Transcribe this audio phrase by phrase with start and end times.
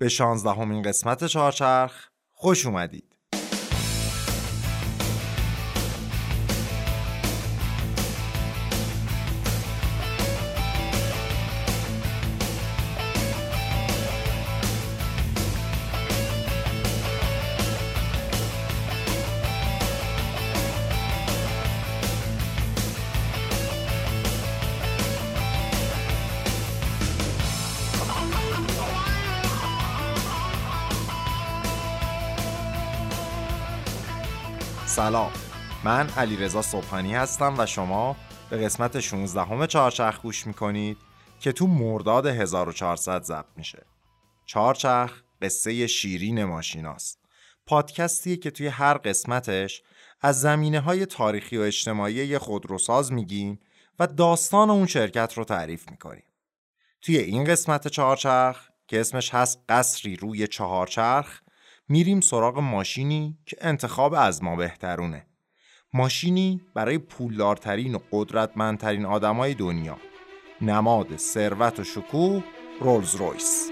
[0.00, 3.09] به شانزدهمین قسمت چهارچرخ خوش اومدید.
[35.90, 38.16] من علی رضا صبحانی هستم و شما
[38.50, 40.98] به قسمت 16 همه چهارچرخ گوش می‌کنید
[41.40, 43.86] که تو مرداد 1400 ضبط میشه.
[44.46, 47.18] چهارچرخ قصه شیرین ماشیناست.
[47.66, 49.82] پادکستیه که توی هر قسمتش
[50.20, 53.60] از زمینه های تاریخی و اجتماعی خودروساز میگیم
[53.98, 56.24] و داستان اون شرکت رو تعریف می‌کنیم.
[57.02, 61.40] توی این قسمت چهارچرخ که اسمش هست قصری روی چهارچرخ
[61.88, 65.29] میریم سراغ ماشینی که انتخاب از ما بهترونه.
[65.92, 69.96] ماشینی برای پولدارترین و قدرتمندترین آدمای دنیا.
[70.60, 72.42] نماد ثروت و شکوه
[72.80, 73.70] رولز رویس.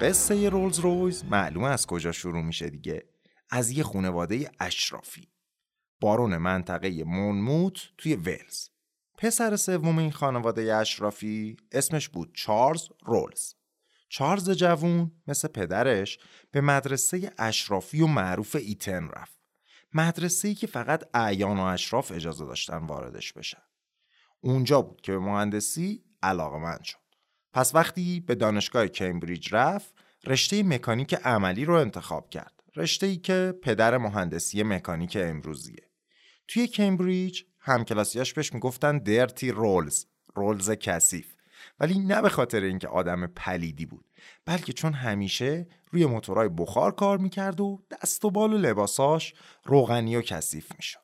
[0.00, 3.08] قصه رولز رویز معلومه از کجا شروع میشه دیگه.
[3.50, 5.28] از یه خانواده اشرافی.
[6.00, 8.68] بارون منطقه مونموت توی ولز.
[9.18, 13.54] پسر سوم این خانواده اشرافی اسمش بود چارلز رولز.
[14.08, 16.18] چارلز جوون مثل پدرش
[16.50, 19.38] به مدرسه اشرافی و معروف ایتن رفت.
[19.94, 23.62] مدرسه ای که فقط اعیان و اشراف اجازه داشتن واردش بشن.
[24.40, 26.78] اونجا بود که به مهندسی علاقه من
[27.52, 29.94] پس وقتی به دانشگاه کمبریج رفت
[30.26, 32.62] رشته مکانیک عملی رو انتخاب کرد.
[32.76, 35.90] رشته ای که پدر مهندسی مکانیک امروزیه.
[36.48, 41.34] توی کمبریج همکلاسیاش بهش می‌گفتن درتی رولز رولز کثیف.
[41.80, 44.04] ولی نه به خاطر اینکه آدم پلیدی بود
[44.46, 49.34] بلکه چون همیشه روی موتورهای بخار کار می‌کرد و دست و بال و لباساش
[49.64, 51.00] روغنی و کثیف می‌شد.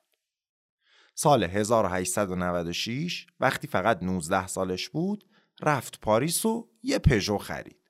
[1.14, 5.24] سال 1896 وقتی فقط 19 سالش بود
[5.62, 7.80] رفت پاریس و یه پژو خرید.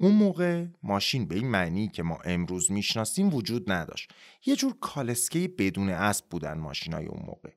[0.00, 4.12] اون موقع ماشین به این معنی که ما امروز می‌شناسیم وجود نداشت.
[4.46, 7.50] یه جور کالسکه بدون اسب بودن ماشینای اون موقع.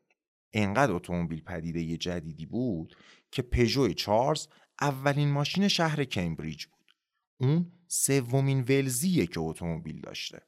[0.54, 2.96] انقدر اتومبیل پدیده یه جدیدی بود
[3.32, 4.48] که پژو چارلز
[4.82, 6.94] اولین ماشین شهر کمبریج بود.
[7.40, 10.42] اون سومین ولزیه که اتومبیل داشته.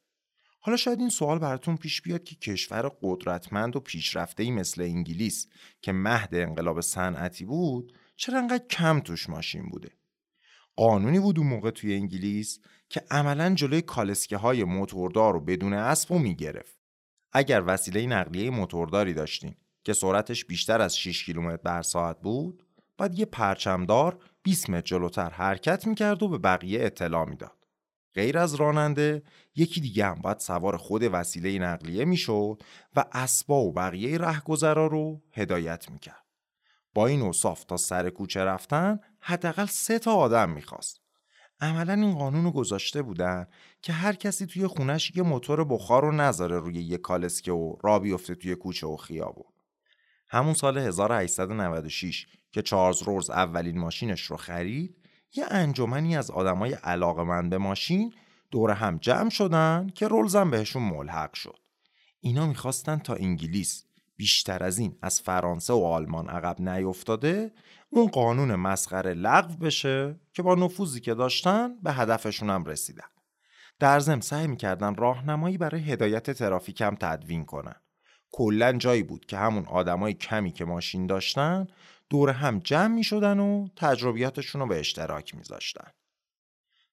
[0.60, 5.48] حالا شاید این سوال براتون پیش بیاد که کشور قدرتمند و پیشرفته مثل انگلیس
[5.82, 9.92] که مهد انقلاب صنعتی بود چرا انقدر کم توش ماشین بوده؟
[10.76, 16.12] قانونی بود اون موقع توی انگلیس که عملا جلوی کالسکه های موتوردار رو بدون اسب
[16.12, 16.78] و می‌گرفت.
[17.34, 22.64] اگر وسیله نقلیه موتورداری داشتین که سرعتش بیشتر از 6 کیلومتر بر ساعت بود
[22.98, 27.68] باید یه پرچمدار 20 متر جلوتر حرکت می‌کرد و به بقیه اطلاع می‌داد.
[28.14, 29.24] غیر از راننده
[29.56, 32.64] یکی دیگه هم باید سوار خود وسیله نقلیه می‌شد
[32.96, 36.27] و اسبا و بقیه رهگذرا رو هدایت می‌کرد.
[36.98, 41.02] با این اوصاف تا سر کوچه رفتن حداقل سه تا آدم می‌خواست.
[41.62, 43.48] عملا این قانون رو گذاشته بودن
[43.82, 48.00] که هر کسی توی خونش یه موتور بخار رو نذاره روی یه کالسکه و را
[48.00, 49.46] بیفته توی کوچه و خیابون.
[50.30, 54.96] همون سال 1896 که چارلز رولز اولین ماشینش رو خرید
[55.36, 58.14] یه انجمنی از آدمای علاقمند به ماشین
[58.52, 61.60] دور هم جمع شدن که رولز هم بهشون ملحق شد.
[62.20, 63.87] اینا می‌خواستن تا انگلیس
[64.18, 67.52] بیشتر از این از فرانسه و آلمان عقب نیفتاده
[67.90, 73.08] اون قانون مسخره لغو بشه که با نفوذی که داشتن به هدفشون هم رسیدن.
[73.80, 77.76] در ضمن سعی می‌کردن راهنمایی برای هدایت ترافیک هم تدوین کنن.
[78.32, 81.68] کلا جایی بود که همون آدمای کمی که ماشین داشتن
[82.10, 85.92] دور هم جمع می شدن و تجربیاتشون رو به اشتراک میذاشتن.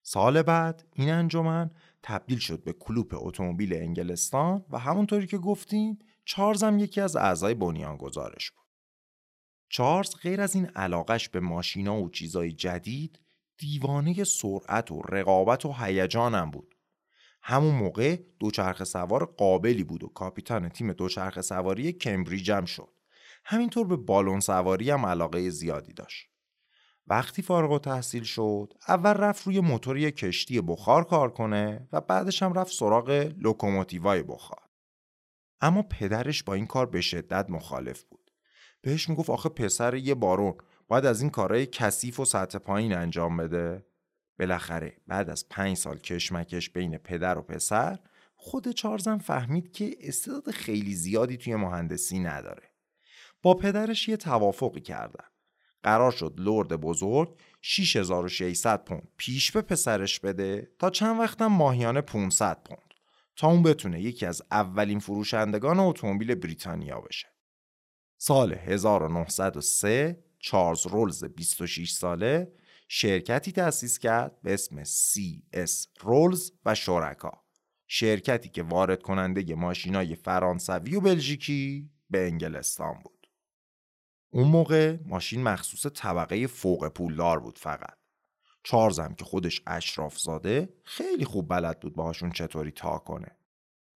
[0.02, 1.70] سال بعد این انجمن
[2.02, 7.54] تبدیل شد به کلوپ اتومبیل انگلستان و همونطوری که گفتیم چارلز هم یکی از اعضای
[7.54, 8.64] بنیانگذارش بود.
[9.68, 13.20] چارلز غیر از این علاقش به ماشینا و چیزای جدید
[13.58, 16.74] دیوانه سرعت و رقابت و هیجانم بود.
[17.42, 22.88] همون موقع دوچرخه سوار قابلی بود و کاپیتان تیم دوچرخه سواری کمبریج هم شد.
[23.44, 26.26] همینطور به بالون سواری هم علاقه زیادی داشت.
[27.06, 32.42] وقتی فارغ و تحصیل شد اول رفت روی موتوری کشتی بخار کار کنه و بعدش
[32.42, 34.63] هم رفت سراغ لوکوموتیوای بخار.
[35.60, 38.30] اما پدرش با این کار به شدت مخالف بود.
[38.82, 40.54] بهش می‌گفت آخه پسر یه بارون
[40.88, 43.86] باید از این کارهای کثیف و سطح پایین انجام بده.
[44.38, 47.98] بالاخره بعد از پنج سال کشمکش بین پدر و پسر
[48.36, 52.70] خود چارزن فهمید که استعداد خیلی زیادی توی مهندسی نداره.
[53.42, 55.24] با پدرش یه توافقی کردن.
[55.82, 62.62] قرار شد لرد بزرگ 6600 پوند پیش به پسرش بده تا چند وقتم ماهیانه 500
[62.64, 62.83] پوند
[63.36, 67.28] تا اون بتونه یکی از اولین فروشندگان اتومبیل بریتانیا بشه.
[68.18, 72.52] سال 1903 چارلز رولز 26 ساله
[72.88, 77.44] شرکتی تأسیس کرد به اسم CS رولز و شرکا
[77.88, 83.26] شرکتی که وارد کننده ماشینای فرانسوی و بلژیکی به انگلستان بود.
[84.30, 88.03] اون موقع ماشین مخصوص طبقه فوق پولدار بود فقط.
[88.64, 93.36] چارزم که خودش اشراف زاده خیلی خوب بلد بود باهاشون چطوری تا کنه.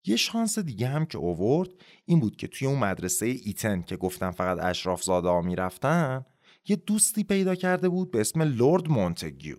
[0.05, 1.69] یه شانس دیگه هم که اوورد
[2.05, 6.25] این بود که توی اون مدرسه ایتن که گفتم فقط اشراف زاده ها می‌رفتن
[6.67, 9.55] یه دوستی پیدا کرده بود به اسم لورد مونتگیو.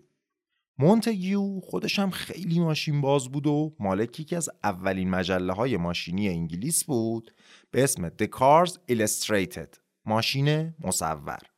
[0.79, 6.29] مونتگیو خودش هم خیلی ماشین باز بود و مالک یکی از اولین مجله های ماشینی
[6.29, 7.35] انگلیس بود
[7.71, 11.56] به اسم The Cars Illustrated ماشین مصور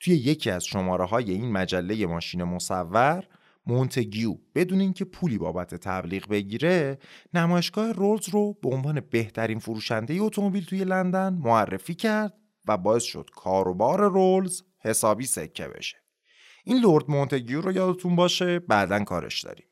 [0.00, 3.24] توی یکی از شماره های این مجله ماشین مصور
[3.66, 6.98] مونتگیو بدون اینکه پولی بابت تبلیغ بگیره
[7.34, 12.34] نمایشگاه رولز رو به عنوان بهترین فروشنده اتومبیل توی لندن معرفی کرد
[12.68, 15.96] و باعث شد کاروبار رولز حسابی سکه بشه.
[16.64, 19.66] این لورد مونتگیو رو یادتون باشه بعدا کارش داریم.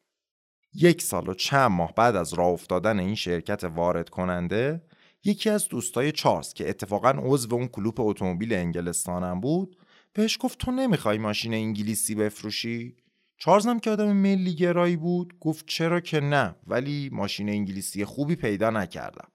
[0.75, 4.83] یک سال و چند ماه بعد از راه افتادن این شرکت وارد کننده
[5.25, 9.77] یکی از دوستای چارلز که اتفاقا عضو اون کلوپ اتومبیل انگلستانم بود
[10.17, 12.97] بهش گفت تو نمی‌خوای ماشین انگلیسی بفروشی؟
[13.39, 18.37] چارلز هم که آدم ملی گرایی بود گفت چرا که نه ولی ماشین انگلیسی خوبی
[18.37, 19.29] پیدا نکردم.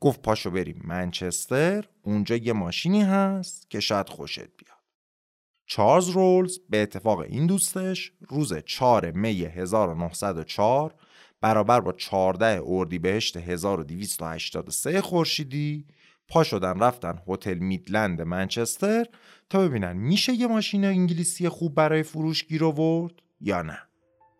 [0.00, 4.84] گفت پاشو بریم منچستر اونجا یه ماشینی هست که شاید خوشت بیاد.
[5.66, 10.94] چارلز رولز به اتفاق این دوستش روز 4 می 1904
[11.40, 15.86] برابر با 14 اردیبهشت 1283 خورشیدی
[16.28, 19.06] پا شدن رفتن هتل میدلند منچستر
[19.50, 23.78] تا ببینن میشه یه ماشین انگلیسی خوب برای فروش گیر آورد یا نه.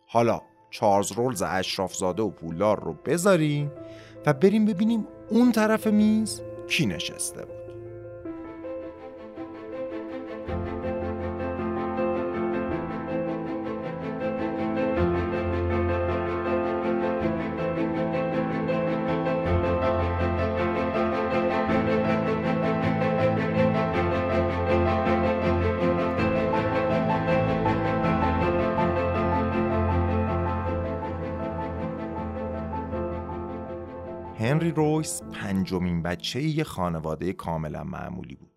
[0.07, 0.41] حالا
[0.71, 3.71] چارلز رولز اشراف زاده و پولدار رو بذاریم
[4.25, 7.54] و بریم ببینیم اون طرف میز کی نشسته
[35.65, 38.51] پنجمین بچه یه خانواده کاملا معمولی بود.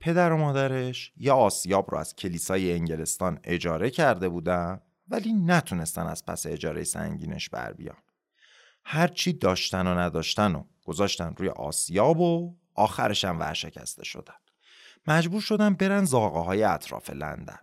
[0.00, 6.26] پدر و مادرش یه آسیاب رو از کلیسای انگلستان اجاره کرده بودن ولی نتونستن از
[6.26, 7.96] پس اجاره سنگینش بر بیان.
[8.84, 14.34] هرچی داشتن و نداشتن و گذاشتن روی آسیاب و آخرش هم ورشکسته شدن.
[15.06, 17.58] مجبور شدن برن زاغه های اطراف لندن.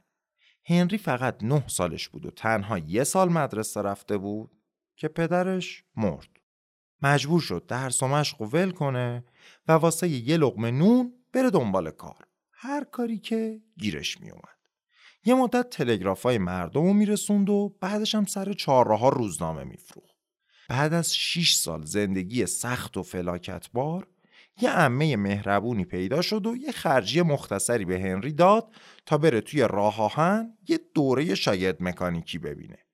[0.66, 4.52] هنری فقط نه سالش بود و تنها یه سال مدرسه رفته بود
[4.96, 6.35] که پدرش مرد.
[7.02, 9.26] مجبور شد درس و مشق و ول کنه
[9.68, 14.56] و واسه یه لقمه نون بره دنبال کار هر کاری که گیرش می اومد.
[15.26, 20.16] یه مدت تلگراف های مردم رو میرسوند و بعدش هم سر چهارراه روزنامه میفروخت.
[20.70, 24.08] بعد از 6 سال زندگی سخت و فلاکتبار
[24.62, 28.76] یه عمه مهربونی پیدا شد و یه خرجی مختصری به هنری داد
[29.06, 32.85] تا بره توی راه آهن یه دوره شاید مکانیکی ببینه.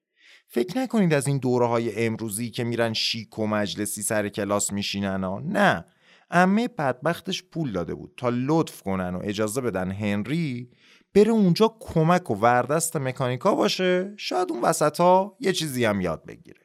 [0.53, 5.23] فکر نکنید از این دوره های امروزی که میرن شیک و مجلسی سر کلاس میشینن
[5.23, 5.85] ها نه.
[6.31, 10.69] امه بدبختش پول داده بود تا لطف کنن و اجازه بدن هنری
[11.13, 14.13] بره اونجا کمک و وردست مکانیکا باشه.
[14.17, 16.61] شاید اون وسط ها یه چیزی هم یاد بگیره.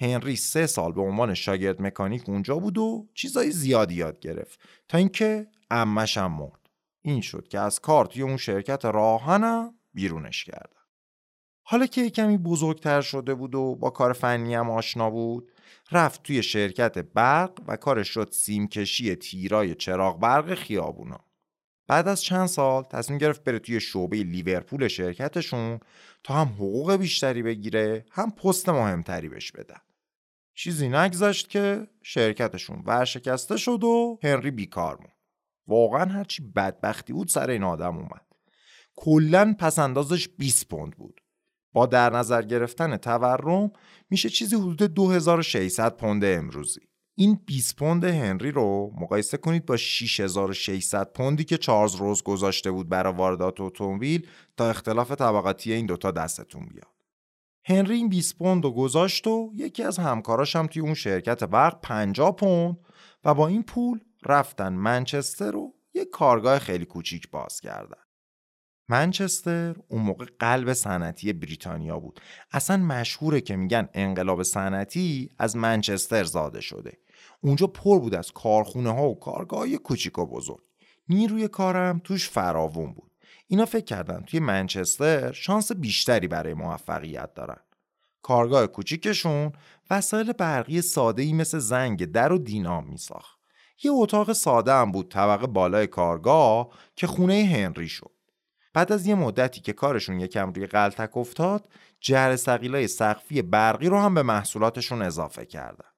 [0.00, 4.98] هنری سه سال به عنوان شاگرد مکانیک اونجا بود و چیزای زیادی یاد گرفت تا
[4.98, 6.70] اینکه امش هم مرد.
[7.02, 10.81] این شد که از کار توی اون شرکت راهنم بیرونش کرد
[11.62, 15.52] حالا که کمی بزرگتر شده بود و با کار فنی هم آشنا بود
[15.92, 21.20] رفت توی شرکت برق و کارش شد سیمکشی تیرای چراغ برق خیابونا.
[21.86, 25.80] بعد از چند سال تصمیم گرفت بره توی شعبه لیورپول شرکتشون
[26.24, 29.80] تا هم حقوق بیشتری بگیره هم پست مهمتری بهش بدن
[30.54, 35.16] چیزی نگذاشت که شرکتشون ورشکسته شد و هنری بیکار موند.
[35.66, 38.26] واقعا هرچی بدبختی بود سر این آدم اومد.
[38.96, 41.21] کلا پس اندازش 20 پوند بود.
[41.72, 43.72] با در نظر گرفتن تورم
[44.10, 46.80] میشه چیزی حدود 2600 پوند امروزی
[47.14, 52.88] این 20 پوند هنری رو مقایسه کنید با 6600 پوندی که چارلز روز گذاشته بود
[52.88, 54.26] برای واردات اتومبیل
[54.56, 56.86] تا اختلاف طبقاتی این دوتا دستتون بیاد.
[57.64, 61.80] هنری این 20 پوند رو گذاشت و یکی از همکاراش هم توی اون شرکت برق
[61.80, 62.76] 50 پوند
[63.24, 68.01] و با این پول رفتن منچستر رو یه کارگاه خیلی کوچیک باز کردن.
[68.92, 72.20] منچستر اون موقع قلب صنعتی بریتانیا بود.
[72.52, 76.98] اصلا مشهوره که میگن انقلاب صنعتی از منچستر زاده شده.
[77.40, 80.60] اونجا پر بود از کارخونه ها و کارگاه کوچیک و بزرگ.
[81.08, 83.10] نیروی کارم توش فراوون بود.
[83.48, 87.60] اینا فکر کردن توی منچستر شانس بیشتری برای موفقیت دارن.
[88.22, 89.52] کارگاه کوچیکشون
[89.90, 93.38] وسایل برقی ساده ای مثل زنگ در و دینام می ساخت.
[93.84, 98.21] یه اتاق ساده هم بود طبقه بالای کارگاه که خونه هنری شد.
[98.74, 101.68] بعد از یه مدتی که کارشون یکم روی قلتک افتاد
[102.00, 105.88] جهر سقیلای سقفی برقی رو هم به محصولاتشون اضافه کردن.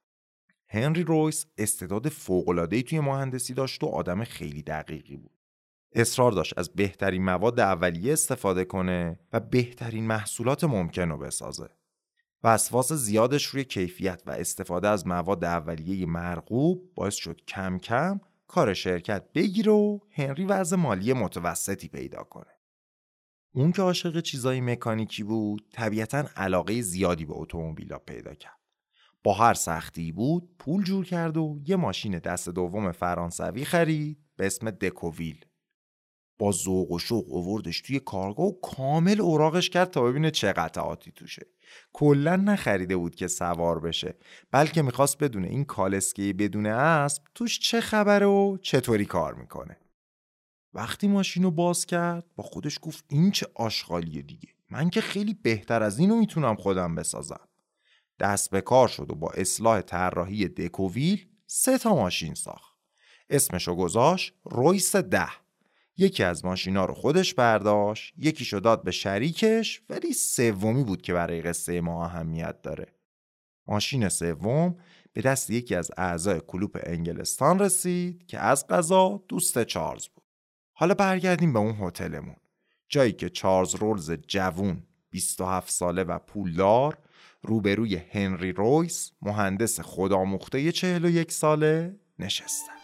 [0.68, 5.30] هنری رویس استعداد فوق‌العاده‌ای توی مهندسی داشت و آدم خیلی دقیقی بود.
[5.92, 11.68] اصرار داشت از بهترین مواد اولیه استفاده کنه و بهترین محصولات ممکن رو بسازه.
[12.44, 18.74] وسواس زیادش روی کیفیت و استفاده از مواد اولیه مرغوب باعث شد کم کم کار
[18.74, 22.53] شرکت بگیره و هنری وضع مالی متوسطی پیدا کنه.
[23.56, 28.58] اون که عاشق چیزای مکانیکی بود طبیعتا علاقه زیادی به اتومبیلا پیدا کرد.
[29.24, 34.46] با هر سختی بود پول جور کرد و یه ماشین دست دوم فرانسوی خرید به
[34.46, 35.44] اسم دکوویل.
[36.38, 41.12] با ذوق و شوق اووردش توی کارگاه و کامل اوراقش کرد تا ببینه چه قطعاتی
[41.12, 41.46] توشه.
[41.92, 44.14] کلا نخریده بود که سوار بشه.
[44.50, 49.76] بلکه می‌خواست بدونه این کالسکه بدون اسب توش چه خبره و چطوری کار می‌کنه.
[50.74, 54.48] وقتی ماشین رو باز کرد با خودش گفت این چه آشغالیه دیگه.
[54.70, 57.48] من که خیلی بهتر از اینو می‌تونم خودم بسازم.
[58.20, 62.74] دست به کار شد و با اصلاح طراحی دکوویل سه تا ماشین ساخت.
[63.30, 65.28] اسمشو گذاشت رویس ده.
[65.96, 71.42] یکی از ماشینا رو خودش برداشت یکیشو داد به شریکش ولی سومی بود که برای
[71.42, 72.86] قصه ما اهمیت داره.
[73.66, 74.76] ماشین سوم
[75.12, 80.06] به دست یکی از اعضای کلوپ انگلستان رسید که از قضا دوست چارلز
[80.76, 82.36] حالا برگردیم به اون هتلمون.
[82.88, 86.98] جایی که چارلز رولز جوون 27 ساله و پولدار
[87.42, 92.74] روبروی هنری رویس مهندس خودآموخته 41 ساله نشستن.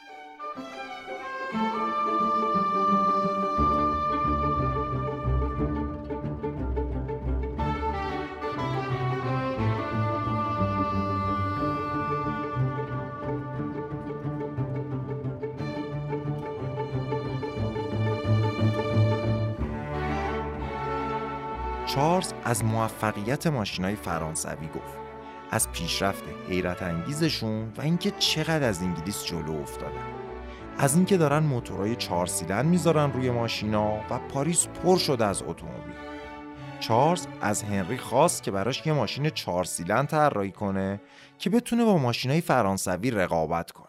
[21.94, 24.98] چارلز از موفقیت ماشینای فرانسوی گفت.
[25.50, 30.14] از پیشرفت حیرت انگیزشون و اینکه چقدر از انگلیس جلو افتادن.
[30.78, 35.94] از اینکه دارن موتورهای چهار سیلند می‌ذارن روی ماشینا و پاریس پر شده از اتومبیل.
[36.80, 41.00] چارلز از هنری خواست که براش یه ماشین چهار سیلند طراحی کنه
[41.38, 43.86] که بتونه با ماشینای فرانسوی رقابت کنه.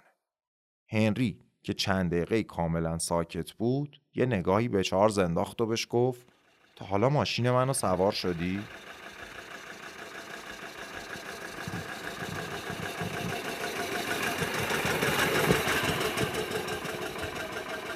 [0.89, 6.30] هنری که چند دقیقه کاملا ساکت بود یه نگاهی به چارلز انداخت و بهش گفت
[6.89, 8.63] حالا ماشین منو سوار شدی؟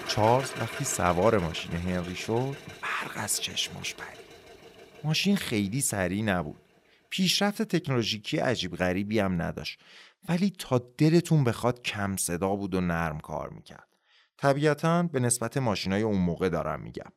[0.07, 4.25] چارلز وقتی سوار ماشین هنری شد برق از چشماش پرید.
[5.03, 6.61] ماشین خیلی سریع نبود.
[7.09, 9.79] پیشرفت تکنولوژیکی عجیب غریبی هم نداشت.
[10.29, 13.87] ولی تا دلتون بخواد کم صدا بود و نرم کار می‌کرد.
[14.37, 17.11] طبیعتا به نسبت ماشینای اون موقع دارم میگم.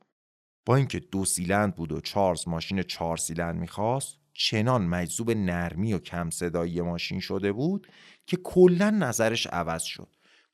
[0.68, 5.98] با اینکه دو سیلند بود و چارلز ماشین چهار سیلند می‌خواست چنان مجذوب نرمی و
[5.98, 7.88] کم صدایی ماشین شده بود
[8.26, 10.08] که کلا نظرش عوض شد.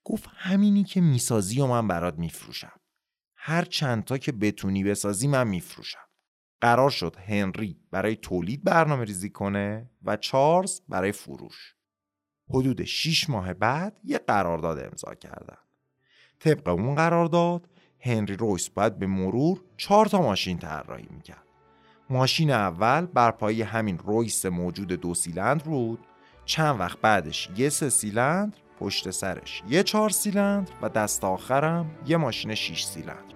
[0.04, 2.80] گفت همینی که می‌سازی و من برات میفروشم.
[3.36, 6.08] هر چندتا که بتونی بسازی من میفروشم.
[6.60, 11.74] قرار شد هنری برای تولید برنامه ریزی کنه و چارلز برای فروش.
[12.48, 15.58] حدود 6 ماه بعد یه قرارداد امضا کردن.
[16.38, 17.68] طبق اون قرارداد
[18.04, 21.44] هنری رویس باید به مرور چهار تا ماشین طراحی می‌کرد.
[22.10, 25.98] ماشین اول بر پایه همین رویس موجود دو سیلندر بود.
[26.44, 32.16] چند وقت بعدش یه سه سیلندر پشت سرش یه چهار سیلندر و دست آخرم یه
[32.16, 33.34] ماشین 6 سیلندر.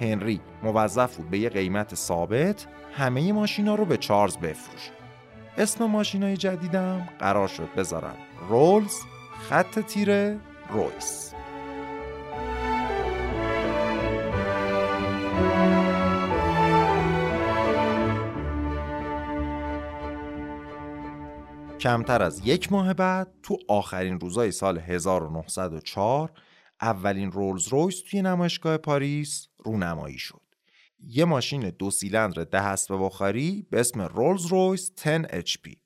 [0.00, 4.92] هنری موظف بود به یه قیمت ثابت همه ماشینا رو به چارلز بفروشه.
[5.58, 8.16] اسم ماشینای جدیدم قرار شد بذارم.
[8.48, 8.94] رولز
[9.48, 10.38] خط تیره
[10.70, 11.35] رویس.
[21.86, 26.32] کمتر از یک ماه بعد تو آخرین روزای سال 1904
[26.80, 30.42] اولین رولز رویس توی نمایشگاه پاریس رونمایی شد.
[30.98, 35.76] یه ماشین دو سیلندر ده اسب بخاری به اسم رولز رویس 10 HP.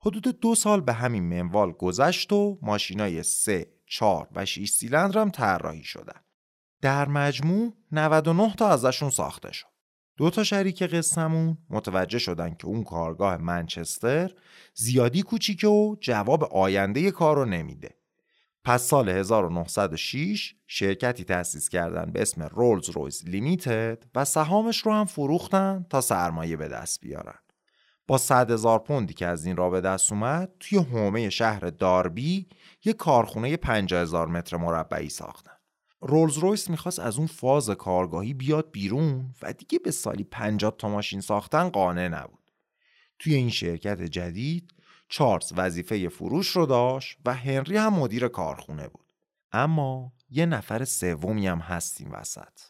[0.00, 5.30] حدود دو سال به همین منوال گذشت و ماشینای 3, 4 و 6 سیلندر هم
[5.30, 6.20] طراحی شدن.
[6.80, 9.71] در مجموع 99 تا ازشون ساخته شد.
[10.16, 14.30] دو تا شریک قسمون متوجه شدن که اون کارگاه منچستر
[14.74, 17.96] زیادی کوچیکه و جواب آینده کار رو نمیده.
[18.64, 25.04] پس سال 1906 شرکتی تأسیس کردن به اسم رولز رویز لیمیتد و سهامش رو هم
[25.04, 27.38] فروختن تا سرمایه به دست بیارن.
[28.06, 32.48] با 100 هزار پوندی که از این را به دست اومد توی حومه شهر داربی
[32.84, 35.52] یه کارخونه 50 هزار متر مربعی ساختن.
[36.02, 40.88] رولز رویس می‌خواست از اون فاز کارگاهی بیاد بیرون و دیگه به سالی 50 تا
[40.88, 42.52] ماشین ساختن قانع نبود.
[43.18, 44.70] توی این شرکت جدید
[45.08, 49.12] چارلز وظیفه فروش رو داشت و هنری هم مدیر کارخونه بود.
[49.52, 52.60] اما یه نفر سومی هم هستیم وسط.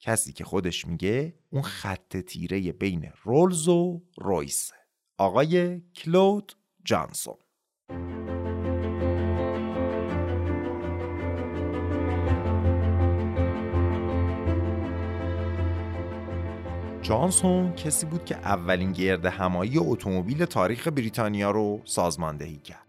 [0.00, 4.74] کسی که خودش میگه اون خط تیره بین رولز و رویسه.
[5.18, 6.52] آقای کلود
[6.84, 7.36] جانسون.
[17.08, 22.86] جانسون کسی بود که اولین گرد همایی اتومبیل تاریخ بریتانیا رو سازماندهی کرد.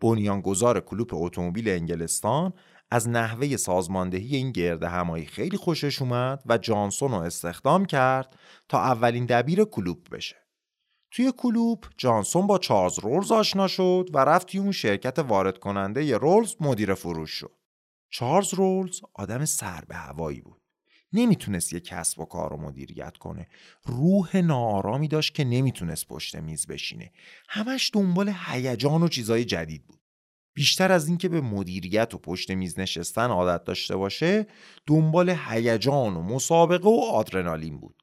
[0.00, 2.52] بنیانگذار کلوپ اتومبیل انگلستان
[2.90, 8.36] از نحوه سازماندهی این گرد همایی خیلی خوشش اومد و جانسون رو استخدام کرد
[8.68, 10.36] تا اولین دبیر کلوپ بشه.
[11.10, 16.16] توی کلوپ جانسون با چارلز رولز آشنا شد و رفت توی اون شرکت وارد کننده
[16.16, 17.56] رولز مدیر فروش شد.
[18.10, 20.55] چارلز رولز آدم سر به هوایی بود.
[21.16, 23.48] نمی‌تونست یه کسب و کار رو مدیریت کنه.
[23.84, 27.12] روح ناآرامی داشت که نمی‌تونست پشت میز بشینه.
[27.48, 30.00] همش دنبال هیجان و چیزای جدید بود.
[30.54, 34.46] بیشتر از اینکه به مدیریت و پشت میز نشستن عادت داشته باشه
[34.86, 38.02] دنبال هیجان و مسابقه و آدرنالین بود.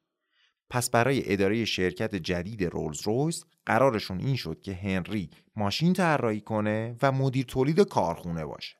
[0.70, 6.96] پس برای اداره شرکت جدید رولز رویس قرارشون این شد که هنری ماشین طراحی کنه
[7.02, 8.76] و مدیر تولید کارخونه باشه.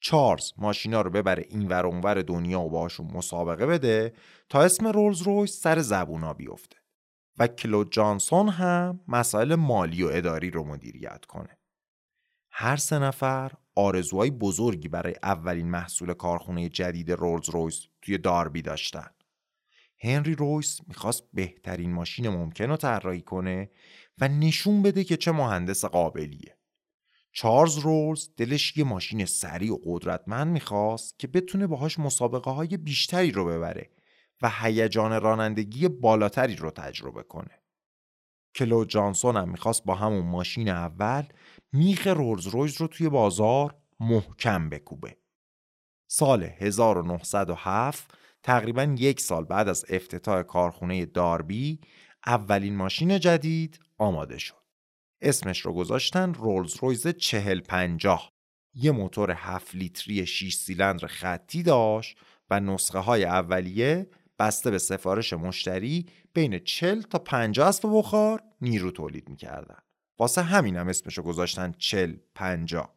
[0.00, 4.12] چارلز ماشینا رو ببره این ور اونور دنیا و باشون مسابقه بده
[4.48, 6.76] تا اسم رولز رویس سر زبونا بیفته
[7.38, 11.58] و کلود جانسون هم مسائل مالی و اداری رو مدیریت کنه.
[12.50, 19.10] هر سه نفر آرزوهای بزرگی برای اولین محصول کارخونه جدید رولز رویس توی داربی داشتن.
[20.02, 23.70] هنری رویس می‌خواست بهترین ماشین ممکن رو طراحی کنه
[24.20, 26.56] و نشون بده که چه مهندس قابلیه.
[27.36, 33.30] چارلز رولز دلش یه ماشین سریع و قدرتمند می‌خواست که بتونه باهاش مسابقه های بیشتری
[33.30, 33.90] رو ببره
[34.42, 37.62] و هیجان رانندگی بالاتری رو تجربه کنه.
[38.54, 41.22] کلو جانسون هم می‌خواست با همون ماشین اول
[41.72, 45.16] میخ رولز رویز رو توی بازار محکم بکوبه.
[46.10, 51.80] سال 1907 تقریبا یک سال بعد از افتتاح کارخونه داربی
[52.26, 54.65] اولین ماشین جدید آماده شد.
[55.20, 58.32] اسمش رو گذاشتن رولز رویز چهل پنجاه
[58.74, 62.18] یه موتور 7 لیتری 6 سیلندر خطی داشت
[62.50, 68.90] و نسخه های اولیه بسته به سفارش مشتری بین 40 تا 50 اسب بخار نیرو
[68.90, 69.78] تولید می‌کردن.
[70.18, 72.96] واسه همین هم اسمشو گذاشتن 40 50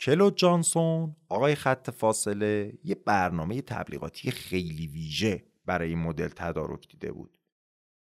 [0.00, 7.12] کلو جانسون آقای خط فاصله یه برنامه تبلیغاتی خیلی ویژه برای این مدل تدارک دیده
[7.12, 7.37] بود.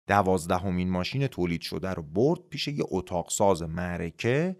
[0.07, 4.57] دوازدهمین ماشین تولید شده رو برد پیش یه اتاق ساز معرکه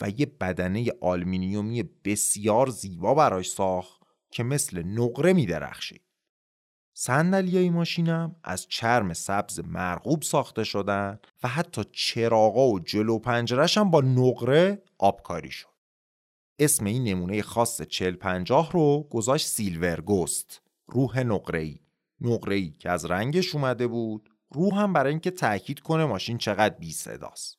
[0.00, 6.02] و یه بدنه آلمینیومی بسیار زیبا براش ساخت که مثل نقره می درخشید.
[7.06, 13.90] های ماشینم از چرم سبز مرغوب ساخته شدن و حتی چراغا و جلو پنجرش هم
[13.90, 15.68] با نقره آبکاری شد.
[16.58, 21.78] اسم این نمونه خاص 4050 رو گذاشت سیلور گوست روح نقره‌ای
[22.20, 26.92] نقره‌ای که از رنگش اومده بود رو هم برای اینکه تاکید کنه ماشین چقدر بی
[26.92, 27.58] صداست.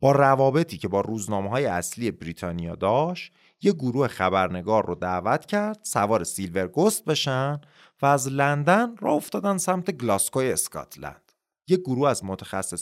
[0.00, 5.78] با روابطی که با روزنامه های اصلی بریتانیا داشت یه گروه خبرنگار رو دعوت کرد
[5.82, 7.60] سوار سیلور گوست بشن
[8.02, 11.32] و از لندن راه افتادن سمت گلاسکوی اسکاتلند
[11.66, 12.22] یه گروه از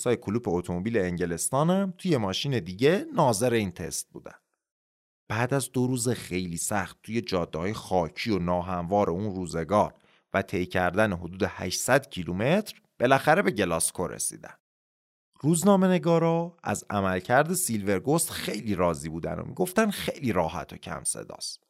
[0.07, 4.35] های کلوپ اتومبیل انگلستان هم توی ماشین دیگه ناظر این تست بودن
[5.29, 9.95] بعد از دو روز خیلی سخت توی جاده خاکی و ناهموار اون روزگار
[10.35, 14.55] و طی کردن حدود 800 کیلومتر بالاخره به گلاسکو رسیدن.
[15.41, 21.65] روزنامه نگارا از عملکرد سیلورگوست خیلی راضی بودن و می‌گفتن خیلی راحت و کم صداست.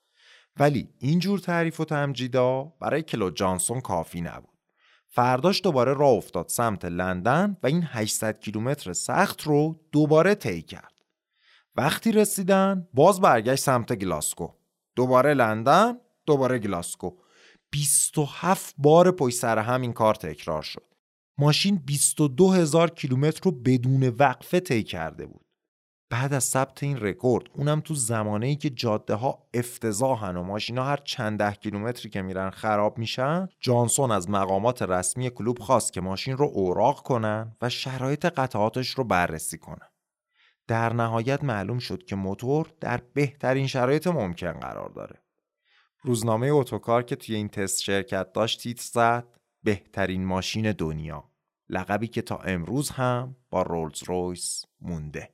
[0.57, 4.59] ولی اینجور تعریف و تمجیدا برای کلو جانسون کافی نبود.
[5.09, 10.93] فرداش دوباره راه افتاد سمت لندن و این 800 کیلومتر سخت رو دوباره طی کرد.
[11.77, 14.49] وقتی رسیدن باز برگشت سمت گلاسکو
[14.97, 17.11] دوباره لندن دوباره گلاسکو
[17.71, 20.88] 27 بار پشت سر هم این کار تکرار شد
[21.39, 25.47] ماشین 22 هزار کیلومتر رو بدون وقفه طی کرده بود.
[26.11, 30.85] بعد از ثبت این رکورد اونم تو زمانه ای که جاده ها افتضاحن و ماشینا
[30.85, 36.01] هر چند ده کیلومتری که میرن خراب میشن جانسون از مقامات رسمی کلوب خواست که
[36.01, 39.89] ماشین رو اوراق کنن و شرایط قطعاتش رو بررسی کنن.
[40.67, 45.23] در نهایت معلوم شد که موتور در بهترین شرایط ممکن قرار داره.
[46.03, 51.28] روزنامه اتوکار که توی این تست شرکت داشت تیتر زد بهترین ماشین دنیا.
[51.71, 55.31] لقبی که تا امروز هم با رولز رویس مونده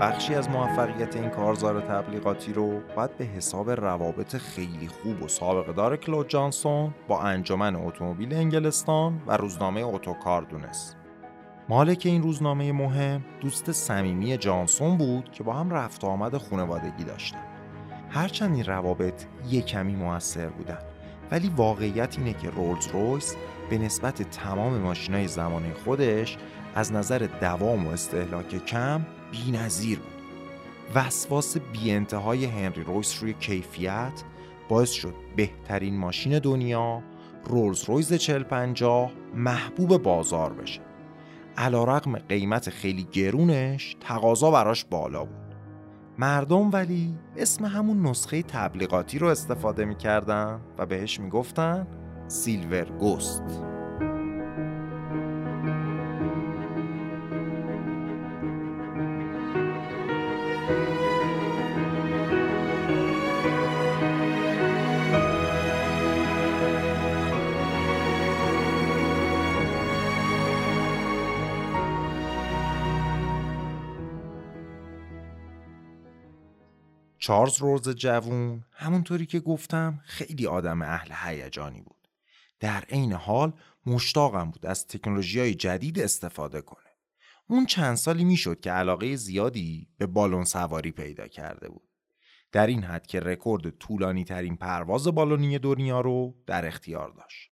[0.00, 5.72] بخشی از موفقیت این کارزار تبلیغاتی رو باید به حساب روابط خیلی خوب و سابقه
[5.72, 10.97] دار کلود جانسون با انجمن اتومبیل انگلستان و روزنامه اتوکار دونست.
[11.70, 17.04] مالک این روزنامه مهم دوست صمیمی جانسون بود که با هم رفت و آمد خانوادگی
[17.04, 17.42] داشتن.
[18.10, 20.78] هرچند این روابط یک کمی موثر بودن
[21.30, 23.36] ولی واقعیت اینه که رولز رویس
[23.70, 26.36] به نسبت تمام ماشینای زمانه خودش
[26.74, 29.06] از نظر دوام و استهلاک کم
[29.52, 30.22] نظیر بود
[30.94, 34.22] وسواس بی انتهای هنری رویس روی کیفیت
[34.68, 37.02] باعث شد بهترین ماشین دنیا
[37.44, 40.87] رولز رویز 4050 محبوب بازار بشه
[41.58, 45.54] علا رقم قیمت خیلی گرونش تقاضا براش بالا بود.
[46.18, 51.86] مردم ولی اسم همون نسخه تبلیغاتی رو استفاده می‌کردن و بهش می‌گفتن
[52.28, 53.42] سیلور گوست
[77.28, 82.08] چارلز رولز جوون همونطوری که گفتم خیلی آدم اهل هیجانی بود.
[82.60, 83.52] در عین حال
[83.86, 86.90] مشتاقم بود از تکنولوژی های جدید استفاده کنه.
[87.48, 91.88] اون چند سالی می‌شد که علاقه زیادی به بالون سواری پیدا کرده بود.
[92.52, 97.50] در این حد که رکورد طولانی ترین پرواز بالونی دنیا رو در اختیار داشت.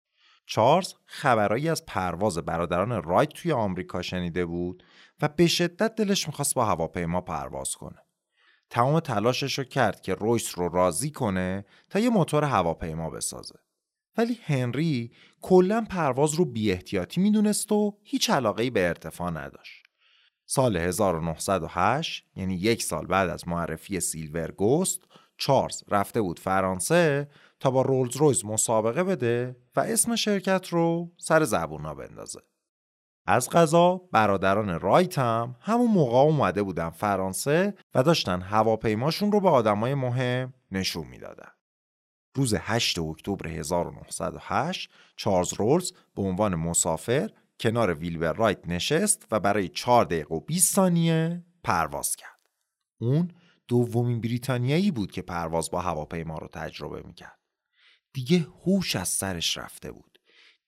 [0.46, 4.84] چارلز خبرایی از پرواز برادران رایت توی آمریکا شنیده بود
[5.22, 8.03] و به شدت دلش می‌خواست با هواپیما پرواز کنه.
[8.74, 13.56] تمام تلاشش رو کرد که رویس رو راضی کنه تا یه موتور هواپیما بسازه.
[14.18, 19.84] ولی هنری کلا پرواز رو بی احتیاطی می‌دونست و هیچ علاقه به ارتفاع نداشت.
[20.46, 25.02] سال 1908 یعنی یک سال بعد از معرفی سیلور گوست
[25.38, 31.44] چارلز رفته بود فرانسه تا با رولز رویز مسابقه بده و اسم شرکت رو سر
[31.44, 32.40] زبونا بندازه.
[33.26, 39.50] از غذا برادران رایت هم همون موقع اومده بودن فرانسه و داشتن هواپیماشون رو به
[39.50, 41.50] آدمای مهم نشون می‌دادن.
[42.36, 49.70] روز 8 اکتبر 1908 چارلز رولز به عنوان مسافر کنار ویلبر رایت نشست و برای
[49.70, 52.40] 4 دقیقه و 20 ثانیه پرواز کرد.
[53.02, 53.32] اون
[53.68, 57.40] دومین بریتانیایی بود که پرواز با هواپیما رو تجربه می‌کرد.
[58.14, 60.20] دیگه هوش از سرش رفته بود.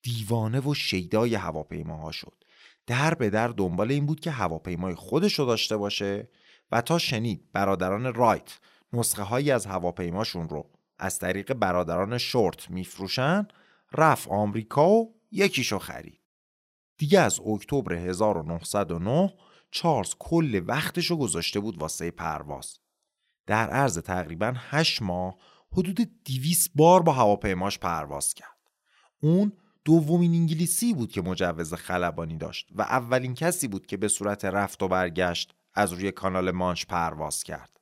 [0.02, 2.44] دیوانه و شیدای هواپیماها شد.
[2.88, 6.30] در به در دنبال این بود که هواپیمای خودش رو داشته باشه
[6.72, 8.60] و تا شنید برادران رایت
[8.94, 10.70] نسخه هایی از هواپیماشون رو
[11.00, 13.48] از طریق برادران شورت میفروشن
[13.94, 16.22] رفت آمریکا و یکیشو خرید.
[16.98, 19.34] دیگه از اکتبر 1909
[19.72, 22.80] چارلز کل وقتش رو گذاشته بود واسه پرواز.
[23.46, 25.36] در عرض تقریبا 8 ماه
[25.72, 28.58] حدود 200 بار با هواپیماش پرواز کرد.
[29.22, 29.52] اون
[29.86, 34.84] دومین انگلیسی بود که مجوز خلبانی داشت و اولین کسی بود که به صورت رفت
[34.84, 37.80] و برگشت از روی کانال مانش پرواز کرد.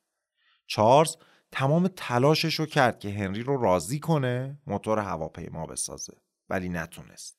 [0.68, 1.16] چارلز
[1.52, 6.14] تمام تلاشش رو کرد که هنری رو راضی کنه موتور هواپیما بسازه
[6.50, 7.38] ولی نتونست.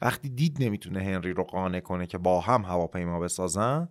[0.00, 3.88] وقتی دید نمی‌تونه هنری رو قانع کنه که با هم هواپیما بسازن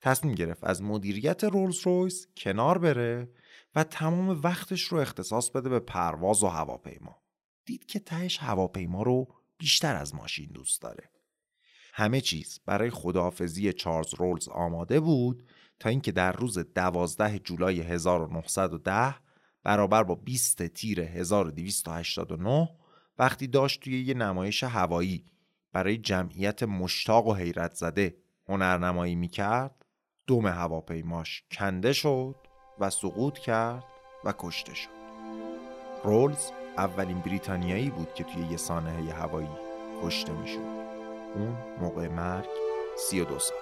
[0.00, 3.28] تصمیم گرفت از مدیریت رولز رویس کنار بره
[3.74, 7.22] و تمام وقتش رو اختصاص بده به پرواز و هواپیما.
[7.64, 11.10] دید که تهش هواپیما رو بیشتر از ماشین دوست داره.
[11.92, 15.48] همه چیز برای خداحافظی چارلز رولز آماده بود
[15.80, 19.14] تا اینکه در روز 12 جولای 1910
[19.62, 22.68] برابر با 20 تیر 1289
[23.18, 25.24] وقتی داشت توی یه نمایش هوایی
[25.72, 28.16] برای جمعیت مشتاق و حیرت زده
[28.48, 29.86] هنرنمایی می‌کرد
[30.26, 32.36] دوم هواپیماش کنده شد
[32.78, 33.84] و سقوط کرد
[34.24, 34.90] و کشته شد.
[36.04, 39.48] رولز اولین بریتانیایی بود که توی یه سانحه هوایی
[40.02, 40.80] کشته می‌شد
[41.34, 42.48] اون موقع مرگ
[42.96, 43.56] 32 سال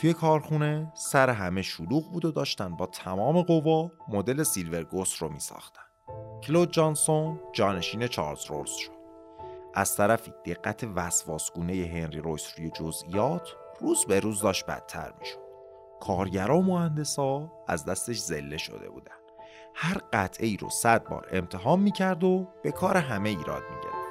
[0.00, 5.28] توی کارخونه سر همه شلوغ بود و داشتن با تمام قوا مدل سیلور گوست رو
[5.28, 5.82] می ساختن.
[6.42, 8.97] کلود جانسون جانشین چارلز رولز شد.
[9.78, 13.48] از طرفی دقت وسواسگونه هنری رویس روی جزئیات
[13.80, 15.38] روز به روز داشت بدتر می‌شد.
[16.00, 19.12] کارگرا و مهندسا از دستش زله شده بودن.
[19.74, 24.08] هر قطعه ای رو صد بار امتحان می‌کرد و به کار همه ایراد می‌گرفت.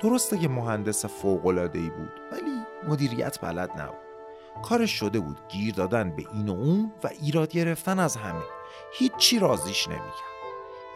[0.00, 4.04] درسته که مهندس فوق‌العاده‌ای بود ولی مدیریت بلد نبود.
[4.62, 8.44] کارش شده بود گیر دادن به این و اون و ایراد گرفتن از همه
[8.92, 10.34] هیچی رازیش نمی‌کرد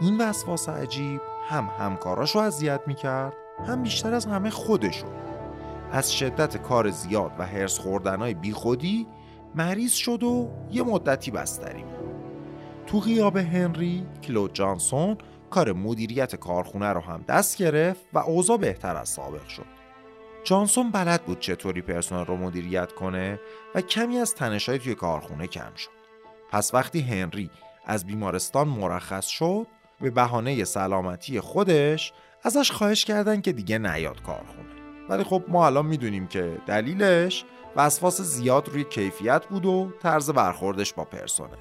[0.01, 3.35] این وسواس عجیب هم همکاراش رو اذیت می‌کرد
[3.67, 5.07] هم بیشتر از همه خودشو
[5.93, 9.07] از شدت کار زیاد و هرس خوردنهای بیخودی
[9.55, 11.85] مریض شد و یه مدتی بستری
[12.87, 15.17] تو غیاب هنری کلود جانسون
[15.51, 19.67] کار مدیریت کارخونه رو هم دست گرفت و اوضاع بهتر از سابق شد.
[20.45, 23.41] جانسون بلد بود چطوری پرسنل رو مدیریت کنه
[23.75, 25.91] و کمی از تنشای توی کارخونه کم شد.
[26.51, 27.51] پس وقتی هنری
[27.87, 29.67] از بیمارستان مرخص شد
[30.01, 32.13] به بهانه سلامتی خودش
[32.49, 34.69] ازش خواهش کردن که دیگه نیاد کارخونه.
[35.09, 37.45] ولی خب ما الان می‌دونیم که دلیلش
[37.77, 41.57] وسواس زیاد روی کیفیت بود و طرز برخوردش با پرسنل.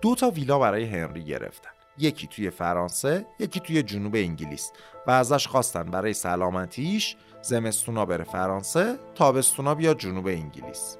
[0.00, 1.70] دو تا ویلا برای هنری گرفتن.
[1.98, 4.72] یکی توی فرانسه، یکی توی جنوب انگلیس
[5.06, 10.96] و ازش خواستن برای سلامتیش زمستونا بره فرانسه تابستونا بیا جنوب انگلیس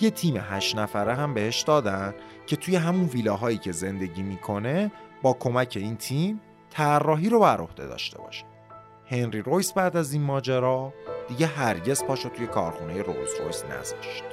[0.00, 2.14] یه تیم هشت نفره هم بهش دادن
[2.46, 7.86] که توی همون ویلاهایی که زندگی می‌کنه با کمک این تیم طراحی رو بر عهده
[7.86, 8.44] داشته باشه
[9.10, 10.92] هنری رویس بعد از این ماجرا
[11.28, 14.27] دیگه هرگز پاشو توی کارخونه رولز رویس نذاشت.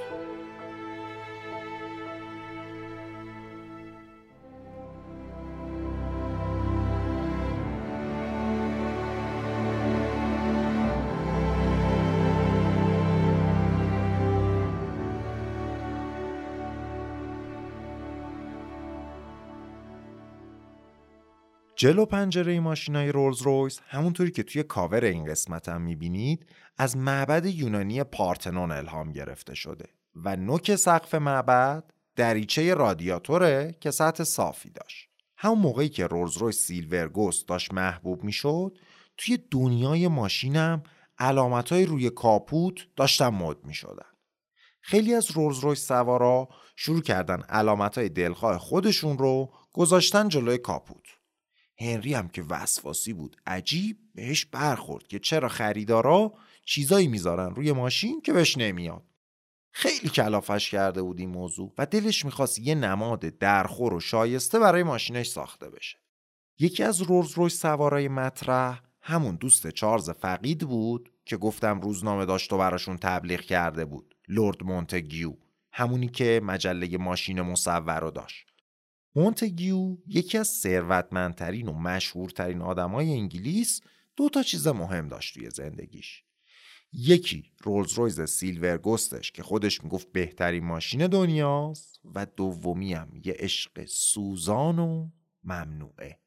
[21.78, 26.46] جلو پنجره ماشینای رولز رویس همونطوری که توی کاور این قسمت هم می‌بینید
[26.78, 31.84] از معبد یونانی پارتنون الهام گرفته شده و نوک سقف معبد
[32.16, 38.24] دریچه رادیاتوره که سطح صافی داشت همون موقعی که رولز رویس سیلور گوست داشت محبوب
[38.24, 38.78] می‌شد
[39.16, 40.82] توی دنیای ماشینم
[41.18, 44.06] علامت های روی کاپوت داشتن مد می شدن.
[44.80, 51.15] خیلی از رولز رویس سوارا شروع کردن علامت های دلخواه خودشون رو گذاشتن جلوی کاپوت.
[51.78, 53.36] هنری هم که وسواسی بود.
[53.46, 56.32] عجیب بهش برخورد که چرا خریدارا
[56.64, 59.04] چیزایی می‌ذارن روی ماشین که بهش نمیاد.
[59.72, 64.82] خیلی کلافش کرده بود این موضوع و دلش می‌خواست یه نماد درخور و شایسته برای
[64.82, 65.98] ماشینش ساخته بشه.
[66.58, 72.52] یکی از رولز رویس سوارای مطرح همون دوست چارز فقید بود که گفتم روزنامه داشت
[72.52, 74.16] و براشون تبلیغ کرده بود.
[74.28, 75.36] لورد مونتگیو
[75.72, 78.52] همونی که مجله ماشین مصور رو داشت.
[79.16, 83.80] مونتگیو یکی از ثروتمندترین و مشهورترین آدمای انگلیس
[84.16, 86.22] دو تا چیز مهم داشت توی زندگیش.
[86.92, 93.36] یکی رولز رویز سیلور گستش که خودش می‌گفت بهترین ماشین دنیاست و دومی هم یه
[93.38, 95.10] عشق سوزان و
[95.44, 96.18] ممنوعه.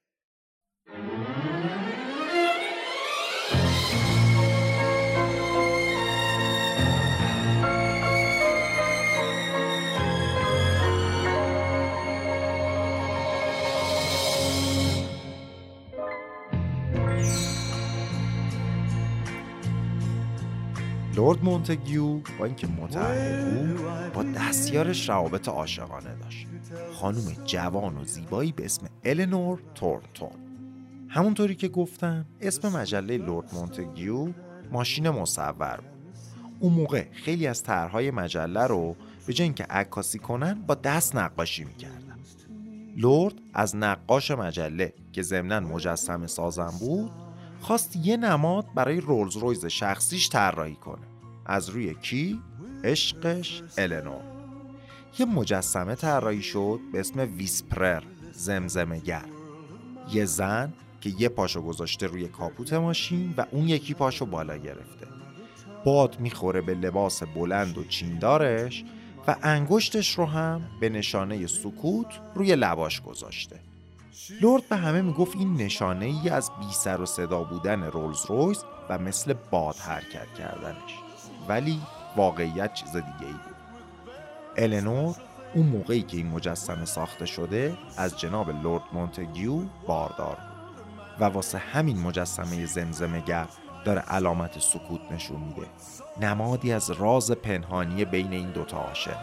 [21.20, 26.48] لورد مونتگیو با اینکه متعهد بود با دستیارش روابط عاشقانه داشت.
[26.94, 30.30] خانم جوان و زیبایی به اسم النور تورنتون.
[31.08, 34.28] همونطوری که گفتم اسم مجله لورد مونتگیو
[34.72, 35.86] ماشین مصور بود.
[36.60, 38.96] اون موقع خیلی از طرحهای مجله رو
[39.28, 42.20] به جای اینکه عکاسی کنن با دست نقاشی می‌کردن.
[42.98, 47.12] لورد از نقاش مجله که ضمنا مجسم سازم بود
[47.62, 51.09] خواست یه نماد برای رولز رویز شخصیش طراحی کنه.
[51.50, 52.40] از روی کی؟
[52.84, 54.22] عشقش النور
[55.20, 59.26] یه مجسمه طراحی شد به اسم ویسپرر زمزمگر
[60.12, 65.08] یه زن که یه پاشو گذاشته روی کاپوت ماشین و اون یکی پاشو بالا گرفته.
[65.86, 68.84] باد می‌خوره به لباس بلند و چیندارش
[69.28, 73.60] و انگشتش رو هم به نشانه سکوت روی لباش گذاشته.
[74.42, 78.64] لورد به همه می‌گفت این نشانه ای از بی سر و صدا بودن رولز رویس
[78.90, 80.99] و مثل باد حرکت کردنش.
[81.50, 81.82] ولی
[82.16, 83.56] واقعیت چیز دیگه ای بود.
[84.58, 85.16] النور
[85.54, 90.60] اون موقعی که این مجسمه ساخته شده از جناب لورد مونتگیو باردار بود.
[91.20, 93.48] و واسه همین مجسمه زمزمگر
[93.86, 95.68] داره علامت سکوت نشون میده.
[96.22, 99.18] نمادی از راز پنهانی بین این دوتا عاشق.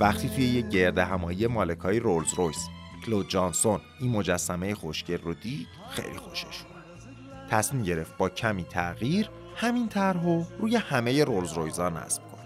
[0.00, 2.68] وقتی توی یه گرده همایی مالکای رولز رویس
[3.06, 6.84] کلود جانسون این مجسمه خوشگل رو دید خیلی خوشش اومد.
[7.50, 12.40] تصمیم گرفت با کمی تغییر همین طرحو روی همه رولز رویزا نصب کنه.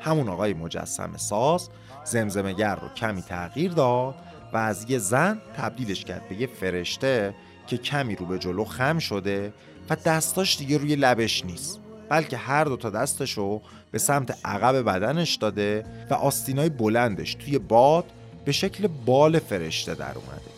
[0.00, 1.68] همون آقای مجسمه ساز
[2.04, 4.14] زمزمگر رو کمی تغییر داد
[4.52, 7.34] و از یه زن تبدیلش کرد به یه فرشته
[7.66, 9.52] که کمی رو به جلو خم شده
[9.90, 11.81] و دستاش دیگه روی لبش نیست.
[12.12, 18.04] بلکه هر دو تا دستشو به سمت عقب بدنش داده و آستینای بلندش توی باد
[18.44, 20.52] به شکل بال فرشته در اومده.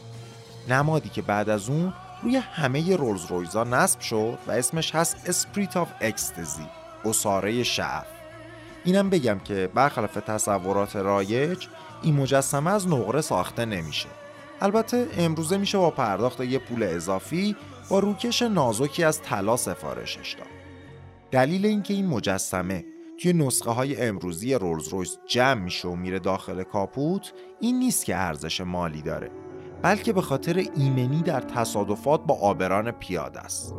[0.68, 5.76] نمادی که بعد از اون روی همه رولز رویزا نصب شد و اسمش هست Spirit
[5.76, 6.66] of Ecstasy
[7.04, 8.06] عصاره شعف.
[8.84, 11.66] اینم بگم که برخلاف تصورات رایج
[12.02, 14.08] این مجسمه از نقره ساخته نمیشه.
[14.60, 17.56] البته امروزه میشه با پرداخت یه پول اضافی
[17.88, 20.53] با روکش نازکی از طلا سفارشش داد.
[21.30, 22.84] دلیل اینکه این مجسمه
[23.18, 28.16] توی نسخه های امروزی رولز رویس جمع میشه و میره داخل کاپوت این نیست که
[28.16, 29.30] ارزش مالی داره
[29.82, 33.74] بلکه به خاطر ایمنی در تصادفات با آبران پیاده است.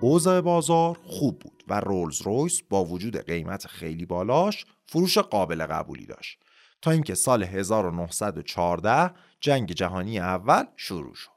[0.00, 6.06] اوضاع بازار خوب بود و رولز رویس با وجود قیمت خیلی بالاش فروش قابل قبولی
[6.06, 6.38] داشت.
[6.82, 11.30] تا اینکه سال 1914 جنگ جهانی اول شروع شد.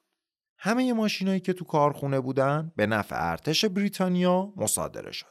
[0.58, 5.30] همه ماشینایی که تو کارخونه بودن به نفع ارتش بریتانیا مصادره شدن.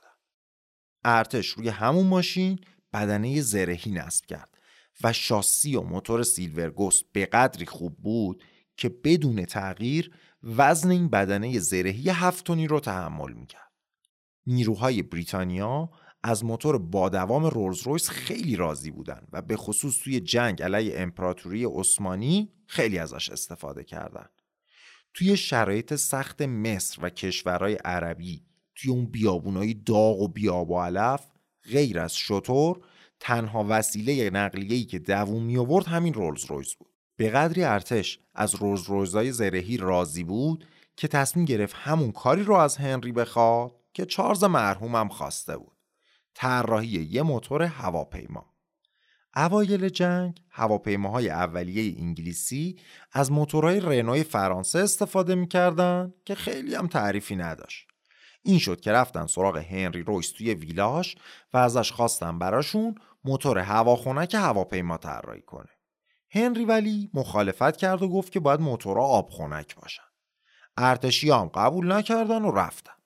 [1.05, 2.59] ارتش روی همون ماشین
[2.93, 4.59] بدنه زرهی نصب کرد
[5.05, 8.43] و شاسی و موتور سیلورگوست به قدری خوب بود
[8.77, 13.71] که بدون تغییر وزن این بدنه زرهی هفتونی رو تحمل می‌کرد.
[14.47, 15.91] نیروهای بریتانیا
[16.23, 21.01] از موتور با دوام رولز رویس خیلی راضی بودن و به خصوص توی جنگ علیه
[21.01, 24.27] امپراتوری عثمانی خیلی ازش استفاده کردن.
[25.15, 31.27] توی شرایط سخت مصر و کشورهای عربی توی اون بیابونای داغ و بیاب و علف
[31.73, 32.81] غیر از شطور
[33.21, 36.91] تنها وسیله نقلیه‌ای که دووم می آورد همین رولز رویس بود.
[37.17, 42.55] به قدری ارتش از رولز رویزای زرهی راضی بود که تصمیم گرفت همون کاری رو
[42.55, 45.80] از هنری بخواد که چارلز مرحومم خواسته بود.
[46.41, 48.55] طراحی یه موتور هواپیما.
[49.37, 52.79] اوایل جنگ هواپیماهای اولیه انگلیسی
[53.13, 57.87] از موتورهای رنوی فرانسه استفاده می‌کردن که خیلی هم تعریفی نداشت.
[58.43, 61.17] این شد که رفتن سراغ هنری رویس توی ویلاش
[61.53, 65.71] و ازش خواستن براشون موتور هواخنک هواپیما طراحی کنه.
[66.31, 70.03] هنری ولی مخالفت کرد و گفت که باید موتورها آبخنک باشن.
[70.77, 73.00] ارتشی هم قبول نکردن و رفتن.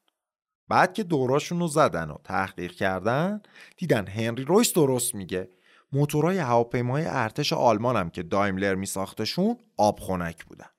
[0.69, 3.43] بعد که دوراشون رو زدن و تحقیق کردن
[3.77, 5.49] دیدن هنری رویس درست میگه.
[5.93, 10.71] موتورهای هواپیمای ارتش آلمان هم که دایملر می ساختشون آب خنک بودن.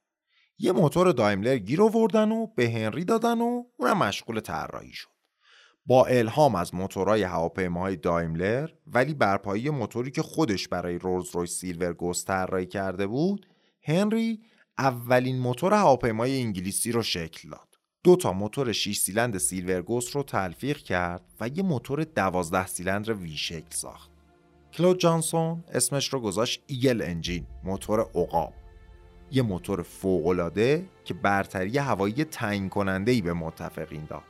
[0.58, 5.10] یه موتور دایملر گیر آوردن و به هنری دادن و اونم مشغول طراحی شد.
[5.86, 11.94] با الهام از موتورهای هواپیماهای دایملر ولی برپایی موتوری که خودش برای رولز رویس سیلور
[11.94, 13.48] گوست طراحی کرده بود
[13.84, 14.42] هنری
[14.78, 17.65] اولین موتور هواپیمای انگلیسی رو شکل داد.
[18.06, 23.14] دو تا موتور 6 سیلندر سیلور گوست رو تلفیق کرد و یه موتور 12 سیلندر
[23.14, 24.10] V شکل ساخت.
[24.74, 28.54] کلود جانسون اسمش رو گذاشت Eagle engine موتور عقاب.
[29.32, 34.24] یه موتور فوقالعاده که برتری هوایی تعیین کننده ای به متفقین داد.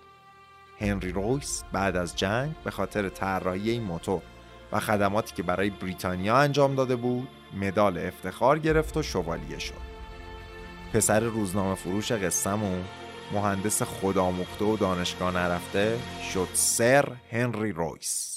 [0.79, 4.21] هنری رویس بعد از جنگ به خاطر طراحی این موتور
[4.71, 7.27] و خدماتی که برای بریتانیا انجام داده بود
[7.61, 9.95] مدال افتخار گرفت و شوالیه شد.
[10.93, 12.83] پسر روزنامه فروش قصهمون
[13.31, 15.99] مهندس خداموخته و دانشگاه نرفته
[16.33, 18.34] شد سر هنری رویس.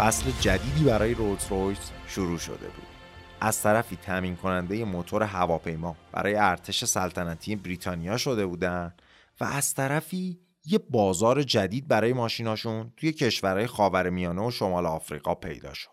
[0.00, 2.86] فصل جدیدی برای رولز رویس شروع شده بود
[3.40, 8.94] از طرفی تامین کننده موتور هواپیما برای ارتش سلطنتی بریتانیا شده بودن
[9.40, 15.74] و از طرفی یه بازار جدید برای ماشیناشون توی کشورهای خاورمیانه و شمال آفریقا پیدا
[15.74, 15.90] شد.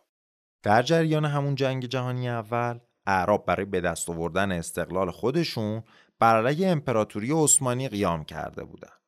[0.63, 5.83] در جریان همون جنگ جهانی اول اعراب برای به دست آوردن استقلال خودشون
[6.19, 9.01] بر امپراتوری عثمانی قیام کرده بودند.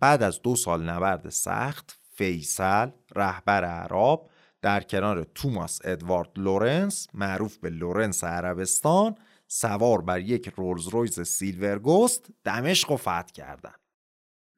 [0.00, 4.30] بعد از دو سال نبرد سخت فیصل رهبر اعراب
[4.62, 9.14] در کنار توماس ادوارد لورنس معروف به لورنس عربستان
[9.48, 13.80] سوار بر یک رولز رویز سیلور گوست دمشق و فتح کردند.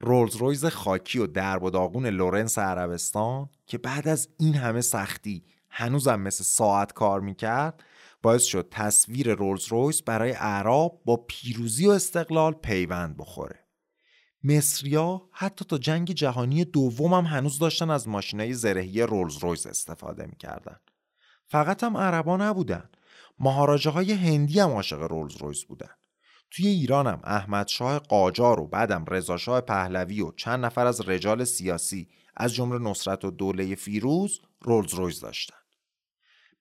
[0.01, 5.43] رولز رویز خاکی و درب و داغون لورنس عربستان که بعد از این همه سختی
[5.69, 7.83] هنوزم مثل ساعت کار می‌کرد
[8.21, 13.68] باعث شد تصویر رولز رویس برای اعراب با پیروزی و استقلال پیوند بخوره
[14.43, 20.25] مصریا حتی تا جنگ جهانی دوم هم هنوز داشتن از ماشینای زرهی رولز رویس استفاده
[20.25, 20.79] می‌کردن.
[21.47, 22.89] فقط هم عربا نبودن.
[23.39, 25.89] مهاراجه های هندی هم عاشق رولز رویس بودن.
[26.51, 31.09] توی ایران هم احمد شاه قاجار و بعدم رضا شاه پهلوی و چند نفر از
[31.09, 35.55] رجال سیاسی از جمله نصرت و دوله فیروز رولز رویس داشتن.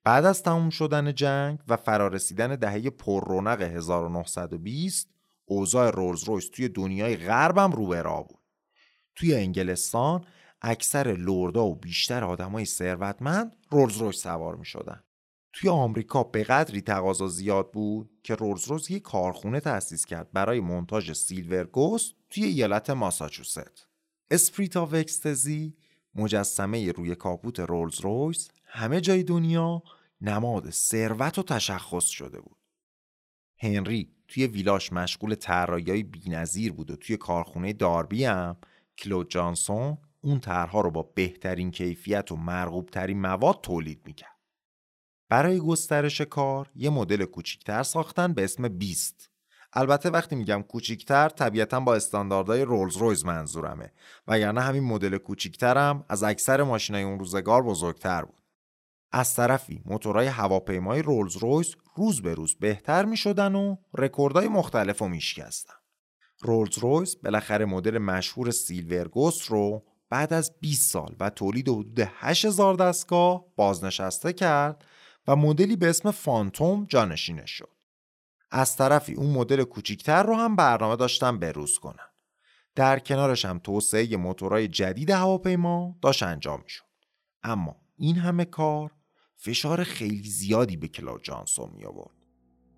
[0.05, 5.09] بعد از تموم شدن جنگ و فرارسیدن دهه پر رونق 1920
[5.49, 8.39] اوضاع رولز رویس توی دنیای غربم رو به راه بود.
[9.15, 10.25] توی انگلستان
[10.63, 15.03] اکثر لوردا و بیشتر آدمای ثروتمند رولز رویس سوار می شدن.
[15.53, 20.61] توی آمریکا به قدری تقاضا زیاد بود که رولز رویس یک کارخونه تأسیس کرد برای
[20.61, 23.87] مونتاژ سیلور گوست توی ایالت ماساچوست.
[24.31, 25.77] Spirit of Ecstasy
[26.15, 29.83] مجسمه روی کاپوت رولز رویس همه جای دنیا
[30.21, 32.57] نماد ثروت و تشخص شده بود.
[33.59, 38.57] هنری توی ویلاش مشغول طراحی‌های بی‌نظیر بود و توی کارخونه داربی هم
[38.99, 44.39] کلود جانسون اون طرحها رو با بهترین کیفیت و مرغوبترین مواد تولید می‌کرد.
[45.29, 49.31] برای گسترش کار یه مدل کوچیکتر ساختن به اسم بیست.
[49.73, 53.93] البته وقتی میگم کوچیکتر طبیعتا با استانداردهای رولز رویز منظورمه
[54.29, 58.38] وگرنه همین مدل کوچیکترم از اکثر ماشینای اون روزگار بزرگتر بود.
[59.13, 64.99] از طرفی موتورهای هواپیمای رولز رویس روز به روز بهتر می شدن و رکوردهای مختلف
[64.99, 65.75] رو می شکستن.
[66.43, 72.01] رولز رویس بالاخره مدل مشهور سیلور گوست رو بعد از 20 سال و تولید حدود
[72.01, 74.85] 8000 دستگاه بازنشسته کرد
[75.29, 77.71] و مدلی به اسم فانتوم جانشینش شد.
[78.51, 82.09] از طرفی اون مدل کوچیکتر رو هم برنامه داشتن بروز کنن.
[82.75, 86.85] در کنارش هم توسعه موتورهای جدید هواپیما داشت انجام می شد.
[87.43, 88.91] اما این همه کار
[89.41, 92.15] فشار خیلی زیادی به کلود جانسون می آورد.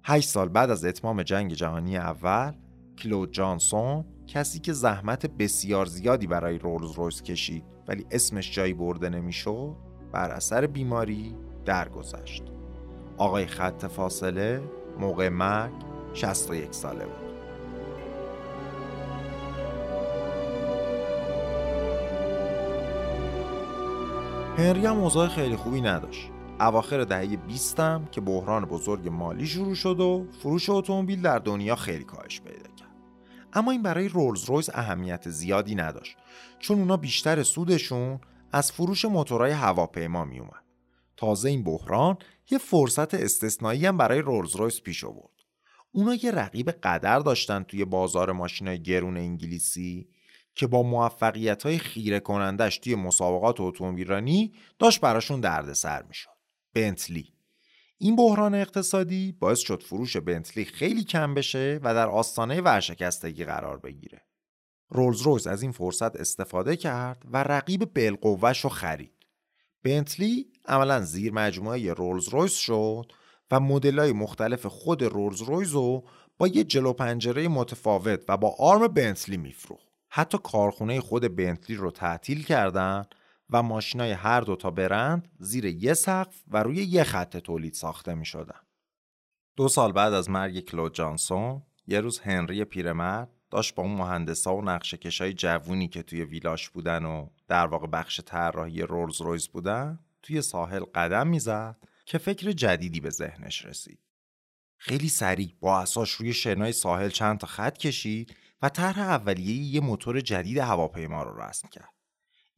[0.04, 2.52] هشت سال بعد از اتمام جنگ جهانی اول
[2.98, 9.08] کلود جانسون کسی که زحمت بسیار زیادی برای رولز رویس کشید ولی اسمش جایی برده
[9.08, 9.76] نمی‌شد
[10.12, 11.34] بر اثر بیماری
[11.64, 12.42] درگذشت.
[13.16, 14.62] آقای خط فاصله
[14.98, 15.72] موقع مرگ
[16.14, 17.30] 61 ساله بود.
[24.58, 26.30] هنری هم خیلی خوبی نداشت.
[26.60, 27.76] اواخر دهه 20
[28.10, 32.90] که بحران بزرگ مالی شروع شد و فروش اتومبیل در دنیا خیلی کاهش پیدا کرد.
[33.52, 36.16] اما این برای رولز رویس اهمیت زیادی نداشت
[36.58, 38.20] چون اونا بیشتر سودشون
[38.52, 40.64] از فروش موتورهای هواپیما می اومد.
[41.16, 42.18] تازه این بحران
[42.50, 45.30] یه فرصت استثنایی هم برای رولز رویس پیش آورد.
[45.92, 50.08] اونا یه رقیب قدر داشتن توی بازار ماشینای گرون انگلیسی
[50.54, 56.39] که با موفقیت های خیره کنندش توی مسابقات اتومبیلرانی داشت براشون دردسر می‌شد.
[56.74, 57.34] بنتلی
[57.98, 63.78] این بحران اقتصادی باعث شد فروش بنتلی خیلی کم بشه و در آستانه ورشکستگی قرار
[63.78, 64.22] بگیره.
[64.88, 69.12] رولز رویز از این فرصت استفاده کرد و رقیب بالقوهش رو خرید.
[69.82, 73.12] بنتلی عملا زیر مجموعه رولز رویس شد
[73.50, 73.60] و
[73.98, 76.04] های مختلف خود رولز رویز رو
[76.38, 79.88] با یه جلو پنجره متفاوت و با آرم بنتلی میفروخت.
[80.08, 83.04] حتی کارخونه خود بنتلی رو تعطیل کردن
[83.50, 88.24] و ماشینای هر دوتا برند زیر یه سقف و روی یه خط تولید ساخته می
[88.24, 88.60] شدن.
[89.56, 94.56] دو سال بعد از مرگ کلود جانسون یه روز هنری پیرمرد داشت با اون مهندسا
[94.56, 99.48] و نقشه کشای جوونی که توی ویلاش بودن و در واقع بخش طراحی رولز رویز
[99.48, 103.98] بودن توی ساحل قدم می‌زد که فکر جدیدی به ذهنش رسید.
[104.76, 109.80] خیلی سریع با اساش روی شنای ساحل چند تا خط کشید و طرح اولیه یه
[109.80, 111.99] موتور جدید هواپیما رو رسم کرد.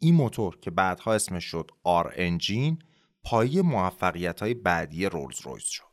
[0.04, 2.78] این موتور که بعدها اسمش شد آر انجین
[3.24, 5.84] پایی موفقیت های بعدی رولز رویس شد.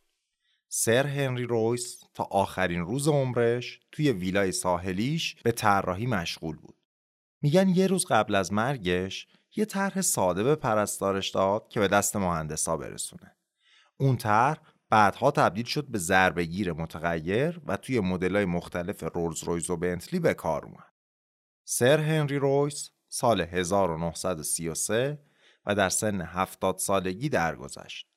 [0.67, 6.75] سر هنری رویس تا آخرین روز عمرش توی ویلای ساحلیش به طراحی مشغول بود.
[7.41, 12.15] میگن یه روز قبل از مرگش یه طرح ساده به پرستارش داد که به دست
[12.15, 13.35] مهندسا برسونه.
[13.97, 19.69] اون طرح بعدها تبدیل شد به ضربه گیر متغیر و توی مدل‌های مختلف رولز رویز
[19.69, 20.93] و بنتلی به کار اومد.
[21.63, 25.19] سر هنری رویس سال 1933
[25.65, 28.09] و در سن 70 سالگی درگذشت.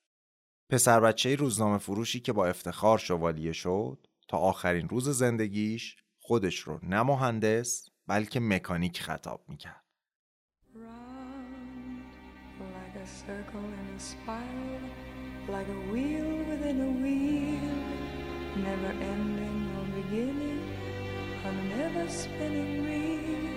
[0.71, 6.81] پسر بچه روزنامه فروشی که با افتخار شوالیه شد تا آخرین روز زندگیش خودش رو
[6.83, 9.83] نه مهندس بلکه مکانیک خطاب می‌کرد.
[15.93, 16.29] wheel
[17.03, 17.63] wheel,
[21.73, 23.52] never spinning reel,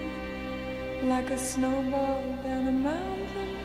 [1.03, 3.57] like a snowball down a mountain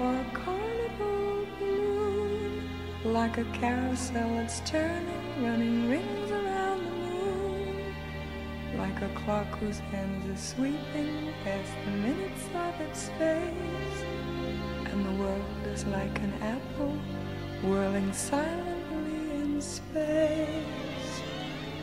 [0.00, 2.70] or a carnival balloon,
[3.04, 7.94] like a carousel that's turning, running rings around the moon,
[8.78, 14.04] like a clock whose hands are sweeping past the minutes of its face,
[14.86, 16.96] and the world is like an apple
[17.62, 21.22] whirling silently in space,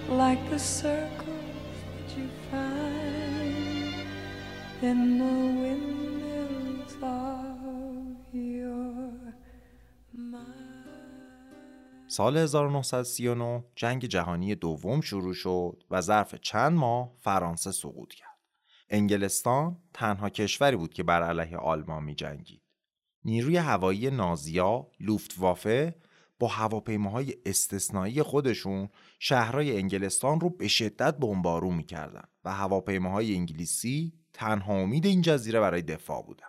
[0.10, 1.76] like the circles
[2.08, 3.24] that you find
[12.07, 18.39] سال 1939 جنگ جهانی دوم شروع شد و ظرف چند ماه فرانسه سقوط کرد.
[18.89, 22.61] انگلستان تنها کشوری بود که بر علیه آلمان می جنگید.
[23.26, 25.95] نیروی هوایی نازیا لوفتوافه
[26.39, 28.89] با هواپیماهای استثنایی خودشون
[29.28, 35.82] شهرهای انگلستان رو به شدت بمبارون می‌کردن و هواپیماهای انگلیسی تنها امید این جزیره برای
[35.82, 36.47] دفاع بودن.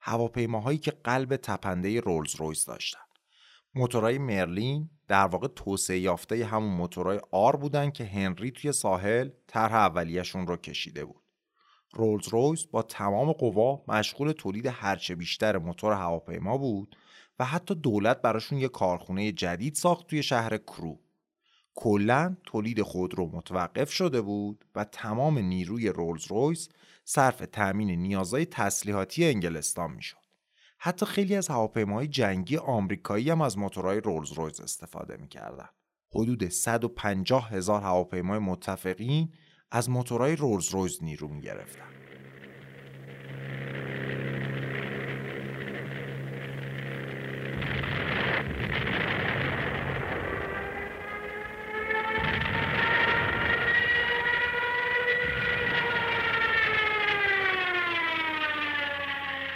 [0.00, 3.00] هواپیماهایی که قلب تپنده رولز رویس داشتن.
[3.74, 9.74] موتورهای مرلین در واقع توسعه یافته همون موتورهای آر بودن که هنری توی ساحل طرح
[9.74, 11.22] اولیهشون رو کشیده بود.
[11.92, 16.96] رولز رویس با تمام قوا مشغول تولید هرچه بیشتر موتور هواپیما بود
[17.38, 20.98] و حتی دولت براشون یه کارخونه جدید ساخت توی شهر کرو.
[21.74, 26.68] کلا تولید خودرو متوقف شده بود و تمام نیروی رولز رویس
[27.04, 30.16] صرف تأمین نیازهای تسلیحاتی انگلستان می‌شد.
[30.78, 35.68] حتی خیلی از هواپیماهای جنگی آمریکایی هم از موتورهای رولز رویس استفاده می‌کردن.
[36.14, 39.32] حدود 150 هزار هواپیمای متفقین
[39.70, 41.40] از موتورهای رولز رویز نیرو می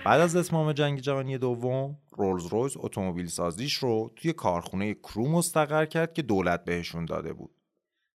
[0.06, 5.86] بعد از اتمام جنگ جهانی دوم رولز رویز اتومبیل سازیش رو توی کارخونه کرو مستقر
[5.86, 7.54] کرد که دولت بهشون داده بود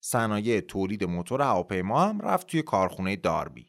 [0.01, 3.66] صنایع تولید موتور هواپیما هم رفت توی کارخونه داربی.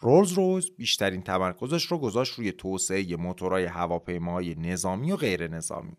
[0.00, 5.96] رولز رویز بیشترین تمرکزش رو گذاشت روی توسعه موتورهای هواپیماهای نظامی و غیر نظامی.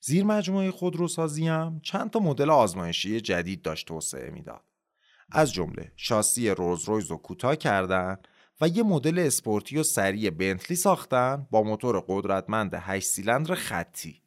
[0.00, 4.64] زیر مجموعه خودروسازی هم چند تا مدل آزمایشی جدید داشت توسعه می‌داد.
[5.32, 8.16] از جمله شاسی رولز رویز رو کوتاه کردن
[8.60, 14.22] و یه مدل اسپورتی و سریع بنتلی ساختن با موتور قدرتمند 8 سیلندر خطی.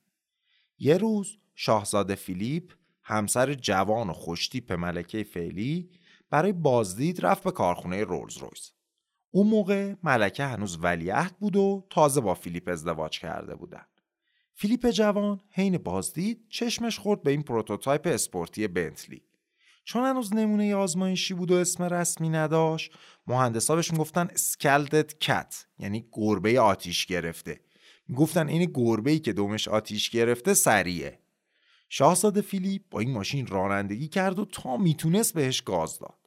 [0.80, 2.74] یه روز شاهزاده فیلیپ
[3.04, 5.90] همسر جوان و خوشتیپ ملکه فعلی
[6.30, 8.72] برای بازدید رفت به کارخونه رولز رویس.
[9.32, 13.86] اون موقع ملکه هنوز ولیعهد بود و تازه با فیلیپ ازدواج کرده بودن.
[14.54, 19.22] فیلیپ جوان حین بازدید چشمش خورد به این prototype اسپورتی بنتلی.
[19.84, 22.92] چون هنوز نمونه آزمایشی بود و اسم رسمی نداشت
[23.28, 27.60] مهندسا بهش می‌گفتن scalded cat یعنی گربه آتیش گرفته.
[28.08, 31.20] می‌گفتن این گربه ای که دمش آتیش گرفته سریعه.
[31.90, 36.18] شاهزاده فیلیپ با این ماشین رانندگی کرد و تا می‌تونست بهش گاز داد.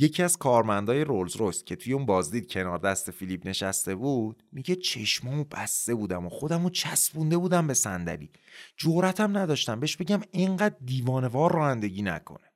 [0.00, 4.76] یکی از کارمندای رولز رویس که توی اون بازدید کنار دست فیلیپ نشسته بود میگه
[4.76, 8.30] چشمامو بسته بودم و خودمو چسبونده بودم به صندلی.
[8.76, 12.47] جرئتم نداشتم بهش بگم اینقدر دیوانوار رانندگی نکنه.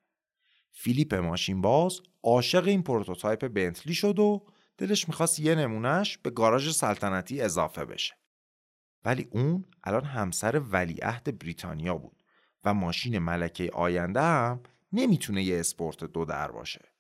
[0.73, 4.47] فیلیپ ماشین باز عاشق این prototype بنتلی شد و
[4.79, 8.15] دلش می‌خواست یه نمونهش به گاراژ سلطنتی اضافه بشه
[9.05, 12.23] ولی اون الان همسر ولیعهد بریتانیا بود
[12.65, 14.61] و ماشین ملکه آینده هم
[14.93, 16.93] نمی‌تونه یه اسپورت دو در باشه.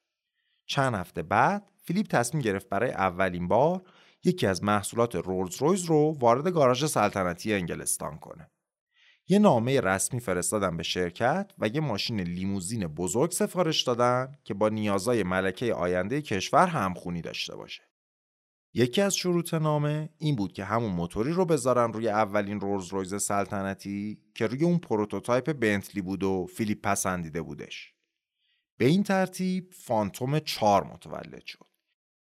[0.66, 3.83] چند هفته بعد فیلیپ تصمیم گرفت برای اولین بار
[4.25, 8.51] یکی از محصولات رولز رویز رو وارد گاراژ سلطنتی انگلستان کنه.
[9.29, 14.68] یه نامه رسمی فرستادن به شرکت و یه ماشین لیموزین بزرگ سفارش دادن که با
[14.68, 17.83] نیازهای ملکه آینده کشور همخونی داشته باشه.
[18.75, 23.23] یکی از شروط نامه این بود که همون موتوری رو بذارن روی اولین رولز رویز
[23.23, 27.95] سلطنتی که روی اون prototype بنتلی بود و فیلیپ پسندیده بودش.
[28.79, 31.66] به این ترتیب فانتوم 4 متولد شد.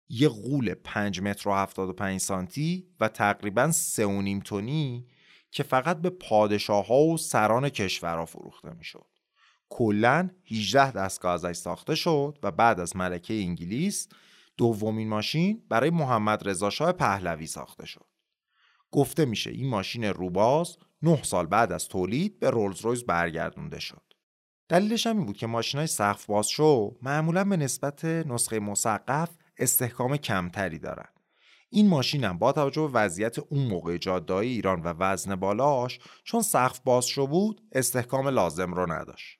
[0.08, 5.06] یه غول 5 متر و 75 سانتی و تقریبا 3.5 تونی
[5.50, 9.06] که فقط به پادشاه ها و سران کشورها فروخته می‌شد.
[9.68, 14.08] کلا 18 دستگاه ازش ساخته شد و بعد از ملکه انگلیس
[14.56, 18.06] دومین ماشین برای محمد رضا شاه پهلوی ساخته شد.
[18.90, 24.02] گفته میشه این ماشین روباز 9 سال بعد از تولید به رولز رویز برگردونده شد.
[24.68, 29.30] دلیلش هم این بود که ماشین های سقف باز شو معمولا به نسبت نسخه مسقف
[29.58, 31.08] استحکام کمتری دارن.
[31.70, 36.42] این ماشین هم با توجه به وضعیت اون موقع جاده‌های ایران و وزن بالاش چون
[36.42, 39.38] سقف باز شو بود استحکام لازم رو نداشت.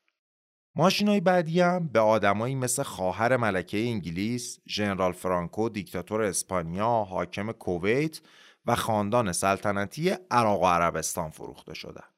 [0.74, 7.52] ماشین های بعدی هم به آدمایی مثل خواهر ملکه انگلیس، ژنرال فرانکو دیکتاتور اسپانیا، حاکم
[7.52, 8.20] کویت
[8.66, 12.14] و خاندان سلطنتی عراق و عربستان فروخته شدند.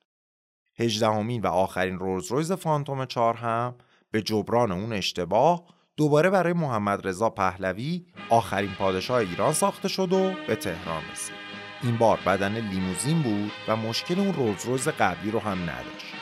[0.79, 3.75] هجدهمین و آخرین رولز رویز فانتوم 4 هم
[4.11, 10.33] به جبران اون اشتباه دوباره برای محمد رضا پهلوی آخرین پادشاه ایران ساخته شد و
[10.47, 11.35] به تهران رسید.
[11.83, 16.15] این بار بدن لیموزین بود و مشکل اون رولز رویز قبلی رو هم نداشت.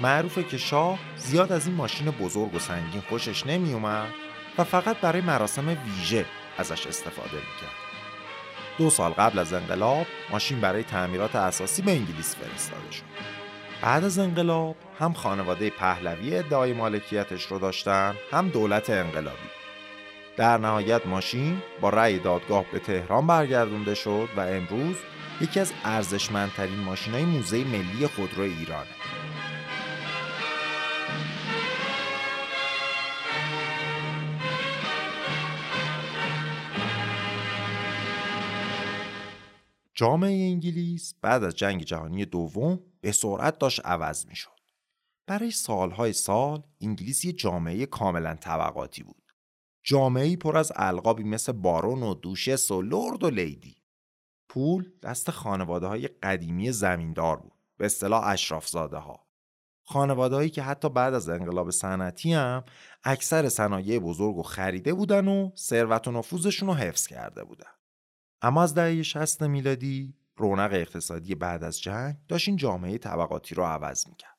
[0.00, 4.08] معروفه که شاه زیاد از این ماشین بزرگ و سنگین خوشش نمی اومد
[4.58, 6.26] و فقط برای مراسم ویژه
[6.58, 7.78] ازش استفاده می‌کرد.
[8.78, 13.37] دو سال قبل از انقلاب ماشین برای تعمیرات اساسی به انگلیس فرستاده شد.
[13.82, 19.48] بعد از انقلاب هم خانواده پهلوی ادعای مالکیتش رو داشتن هم دولت انقلابی.
[20.36, 24.96] در نهایت ماشین با رأی دادگاه به تهران برگردونده شد و امروز
[25.40, 28.88] یکی از ارزشمندترین ماشین های موزه ملی خودرو ایرانه.
[39.94, 44.58] جامعه انگلیس بعد از جنگ جهانی دوم به سرعت داشت عوض می شد.
[45.26, 49.22] برای سالهای سال انگلیس یه جامعه کاملا طبقاتی بود.
[49.82, 53.76] جامعه پر از القابی مثل بارون و دوشس و لرد و لیدی.
[54.48, 57.52] پول دست خانواده های قدیمی زمیندار بود.
[57.76, 59.28] به اصطلاح اشراف زاده ها.
[59.84, 62.64] خانواده هایی که حتی بعد از انقلاب صنعتی هم
[63.04, 67.70] اکثر صنایع بزرگ و خریده بودن و ثروت و نفوذشون رو حفظ کرده بودن.
[68.42, 73.64] اما از دهه 60 میلادی رونق اقتصادی بعد از جنگ داشت این جامعه طبقاتی رو
[73.64, 74.38] عوض می‌کرد.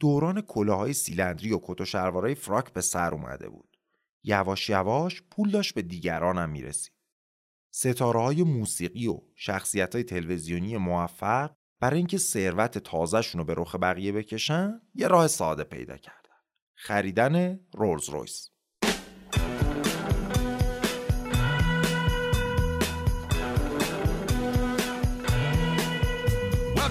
[0.00, 3.76] دوران کلاهای سیلندری و کت و شلوارای فراک به سر اومده بود.
[4.24, 6.94] یواش یواش پول داشت به دیگران هم می‌رسید.
[7.74, 14.12] ستاره موسیقی و شخصیت های تلویزیونی موفق برای اینکه ثروت تازهشون رو به رخ بقیه
[14.12, 16.18] بکشن یه راه ساده پیدا کردن.
[16.74, 18.50] خریدن رولز رویس.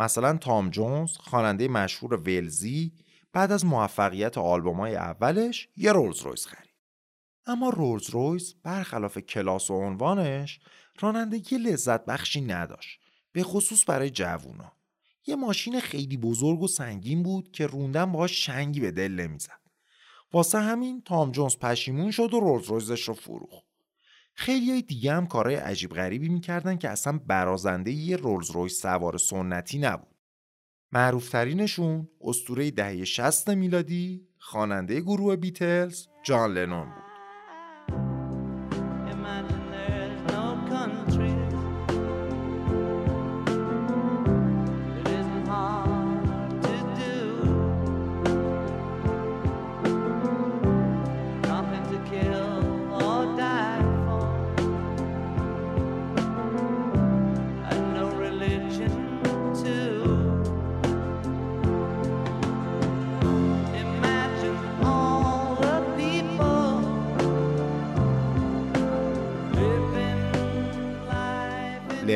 [0.00, 2.92] مثلا تام جونز خواننده مشهور ولزی
[3.32, 6.74] بعد از موفقیت آلبومای اولش یه رولز رویس خرید.
[7.46, 10.60] اما رولز رویس برخلاف کلاس و عنوانش
[11.00, 13.00] رانندگی لذت بخشی نداشت
[13.32, 14.72] به خصوص برای جوونا.
[15.26, 19.60] یه ماشین خیلی بزرگ و سنگین بود که روندن باهاش شنگی به دل نمی‌زد.
[20.32, 23.69] واسه همین تام جونز پشیمون شد و رولز رویزش رو فروخت.
[24.34, 29.18] خیلی های دیگه هم کارهای عجیب غریبی می‌کردن که اصلا برازنده یه رولز رویس سوار
[29.18, 30.16] سنتی نبود.
[30.92, 37.09] معروفترینشون استوره دهه 60 میلادی خواننده گروه بیتلز جان لنون بود.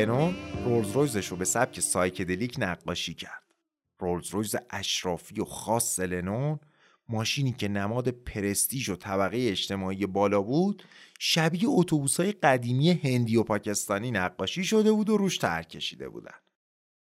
[0.05, 0.35] لنون
[0.65, 3.43] رولز رویزش رو به سبک psychedelic نقاشی کرد.
[3.99, 6.59] رولز رویز اشرافی و خاص لنون
[7.09, 10.83] ماشینی که نماد پرستیژ و طبقه اجتماعی بالا بود
[11.19, 11.69] شبیه
[12.17, 16.35] های قدیمی هندی و پاکستانی نقاشی شده بود و روش ترک کشیده بودن.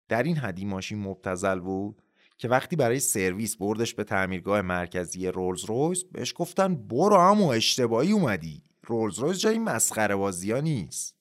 [0.10, 2.02] در این حدی ماشین مبتذل بود
[2.38, 8.12] که وقتی برای سرویس بردش به تعمیرگاه مرکزی رولز رویز بهش گفتن برو عمو اشتباهی
[8.12, 11.21] اومدی رولز رویز جای مسخره بازی ها نیست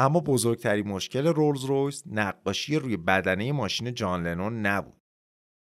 [0.00, 5.02] اما بزرگترین مشکل رولز رویس نقاشی روی بدنه ماشین جان لنون نبود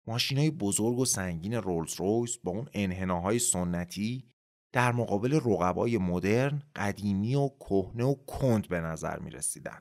[0.07, 4.25] ماشین های بزرگ و سنگین رولز رویس با اون انحناهای سنتی
[4.73, 9.79] در مقابل رقبای مدرن، قدیمی و کهنه و کند به نظر می رسیدن.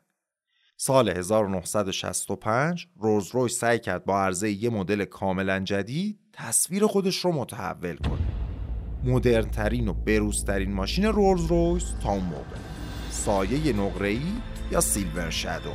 [0.77, 7.33] سال 1965 رولز رویس سعی کرد با عرضه یه مدل کاملا جدید تصویر خودش رو
[7.33, 8.29] متحول کنه.
[9.05, 12.74] مدرنترین و بروزترین ماشین رولز رویس تا اون موقع.
[13.25, 14.21] سایه نقره‌ای
[14.71, 15.73] یا سیلور شادو.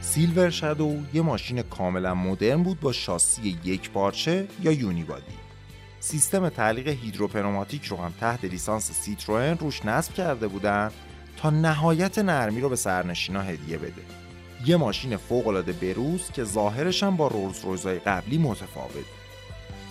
[0.00, 5.47] سیلور شادو یه ماشین کاملا مدرن بود با شاسی یک پارچه یا یونیبادی.
[6.00, 10.90] سیستم تعلیق هیدروپنوماتیک رو هم تحت لیسانس سیتروئن روش نصب کرده بودن
[11.36, 14.02] تا نهایت نرمی رو به سرنشینا هدیه بده.
[14.66, 19.04] یه ماشین فوق‌العاده بروز که ظاهرش هم با رولز رویزای قبلی متفاوت.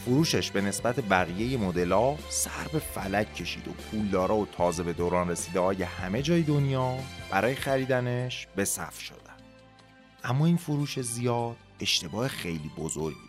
[0.05, 5.29] فروشش به نسبت بقیه مدل‌ها سر به فلک کشید و پولدارا و تازه به دوران
[5.29, 6.95] رسیده های همه جای دنیا
[7.31, 9.27] برای خریدنش به صف شد.
[10.23, 13.26] اما این فروش زیاد اشتباه خیلی بزرگی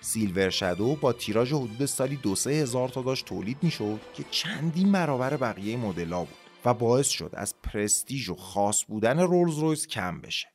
[0.00, 4.92] سیلور شادو با تیراژ حدود سالی دو سه هزار تا داشت تولید می‌شد که چندین
[4.92, 10.20] برابر بقیه مدل‌ها بود و باعث شد از پرستیژ و خاص بودن رولز رویس کم
[10.20, 10.48] بشه.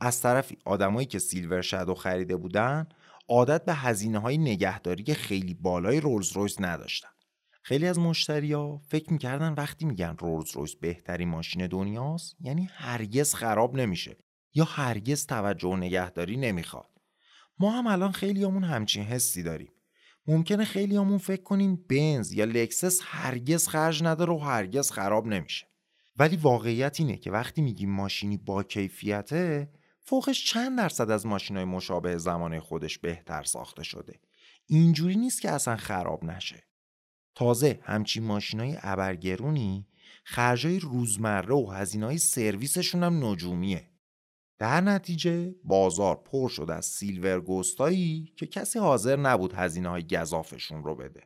[0.00, 2.88] از طرفی آدمایی که سیلور شادو خریده بودن
[3.28, 7.08] عادت به هزینه های نگهداری خیلی بالای رولز رویس نداشتن.
[7.62, 13.76] خیلی از مشتریا فکر می‌کردن وقتی میگن رولز رویس بهترین ماشین دنیاست یعنی هرگز خراب
[13.76, 14.16] نمیشه
[14.54, 16.91] یا هرگز توجه و نگهداری نمی‌خواد.
[17.62, 19.72] ما هم الان خیلیامون همچین حسی داریم.
[20.26, 25.66] ممکنه خیلیامون فکر کنیم بنز یا لکسس هرگز خرج نداره و هرگز خراب نمیشه.
[26.16, 31.64] ولی واقعیت اینه که وقتی میگیم ماشینی با کیفیته فوقش چند درصد از ماشین های
[31.64, 34.20] مشابه زمانه خودش بهتر ساخته شده.
[34.66, 36.62] اینجوری نیست که اصلا خراب نشه.
[37.34, 39.86] تازه همچین ماشین های ابرگرونی
[40.24, 43.91] خرجای روزمره و هزینه های سرویسشون هم نجومیه.
[44.62, 50.84] در نتیجه بازار پر شد از سیلور گوستایی که کسی حاضر نبود هزینه های گذافشون
[50.84, 51.22] رو بده.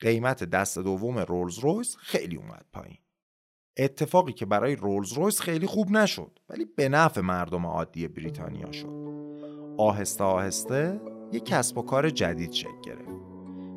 [0.00, 2.98] قیمت دست دوم رولز رویس خیلی اومد پایین.
[3.76, 8.92] اتفاقی که برای رولز رویس خیلی خوب نشد ولی به نفع مردم عادی بریتانیا شد.
[9.78, 11.00] آهسته آهسته
[11.32, 13.08] یک کسب و کار جدید شکل گرفت.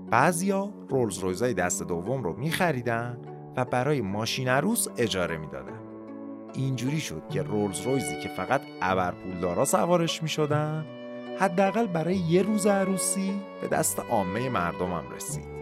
[0.10, 3.18] بعضیا رولز رویزای دست دوم رو میخریدن
[3.56, 5.87] و برای ماشین عروس اجاره می‌دادن.
[6.54, 10.86] اینجوری شد که رولز رویزی که فقط ابر پولدارا سوارش می شدن
[11.40, 15.57] حداقل برای یه روز عروسی به دست عامه مردمم رسید.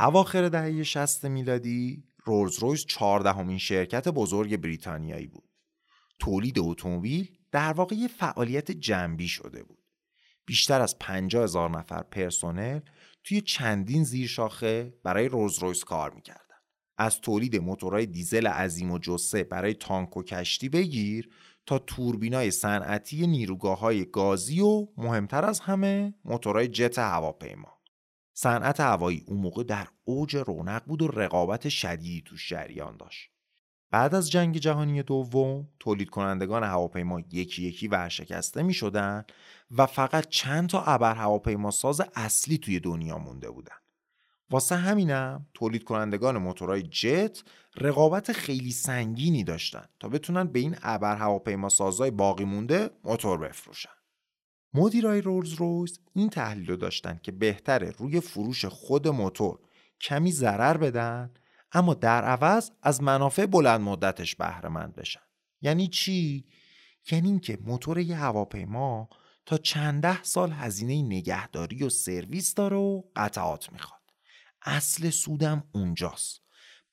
[0.00, 5.48] اواخر دهه 60 میلادی رولز رویس چهاردهمین شرکت بزرگ بریتانیایی بود.
[6.18, 9.78] تولید اتومبیل در واقع یه فعالیت جنبی شده بود.
[10.46, 12.80] بیشتر از 50 هزار نفر پرسنل
[13.24, 16.44] توی چندین زیرشاخه برای رولز رویس کار می‌کردن.
[16.98, 21.30] از تولید موتورهای دیزل عظیم و جسه برای تانک و کشتی بگیر
[21.66, 27.77] تا توربینای صنعتی نیروگاه های گازی و مهمتر از همه موتورهای جت هواپیما.
[28.40, 33.30] صنعت هوایی اون موقع در اوج رونق بود و رقابت شدیدی توش جریان داشت.
[33.90, 39.24] بعد از جنگ جهانی دوم تولید کنندگان هواپیما یکی یکی ورشکسته می شدن
[39.70, 43.76] و فقط چند تا ابر هواپیما ساز اصلی توی دنیا مونده بودن.
[44.50, 47.42] واسه همینم تولید کنندگان موتورهای جت
[47.76, 53.97] رقابت خیلی سنگینی داشتن تا بتونن به این ابر هواپیما سازای باقی مونده موتور بفروشن.
[54.74, 59.58] مدیرای رولز رویس این تحلیل رو داشتن که بهتره روی فروش خود موتور
[60.00, 61.30] کمی ضرر بدن
[61.72, 65.20] اما در عوض از منافع بلند مدتش بهره مند بشن.
[65.60, 66.44] یعنی چی؟
[67.10, 69.08] یعنی اینکه موتور یه هواپیما
[69.46, 74.00] تا چند ده سال هزینه نگهداری و سرویس داره و قطعات می‌خواد.
[74.62, 76.42] اصل سودم اونجاست.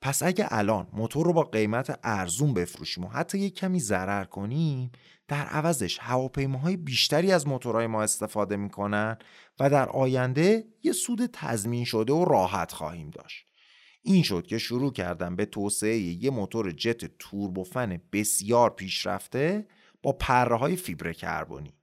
[0.01, 4.91] پس اگه الان موتور رو با قیمت ارزون بفروشیم و حتی یک کمی ضرر کنیم
[5.27, 9.17] در عوضش هواپیماهای بیشتری از موتورهای ما استفاده می‌کنن
[9.59, 13.45] و در آینده یه سود تضمین شده و راحت خواهیم داشت.
[14.03, 19.67] این شد که شروع کردم به توسعه یه موتور جت توربوفن بسیار پیشرفته
[20.03, 21.73] با پره های فیبر کربنی.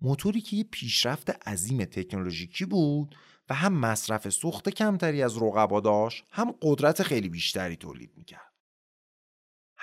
[0.00, 3.16] موتوری که یه پیشرفت عظیم تکنولوژیکی بود
[3.48, 8.51] و هم مصرف سوخت کمتری از رقبا داشت هم قدرت خیلی بیشتری تولید می‌کرد.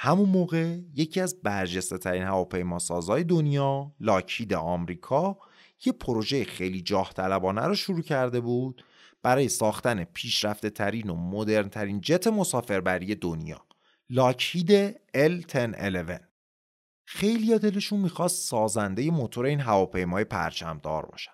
[0.01, 5.37] همون موقع یکی از برجسته ترین هواپیماسازهای دنیا لاکید آمریکا
[5.85, 8.83] یه پروژه خیلی جاه طلبانه رو شروع کرده بود
[9.23, 13.65] برای ساختن پیشرفته ترین و مدرن ترین جت مسافربری دنیا
[14.09, 16.19] لاکهید L1011.
[17.05, 21.31] خیلی دلشون می‌خواست سازنده موتور این هواپیمای پرچمدار باشن.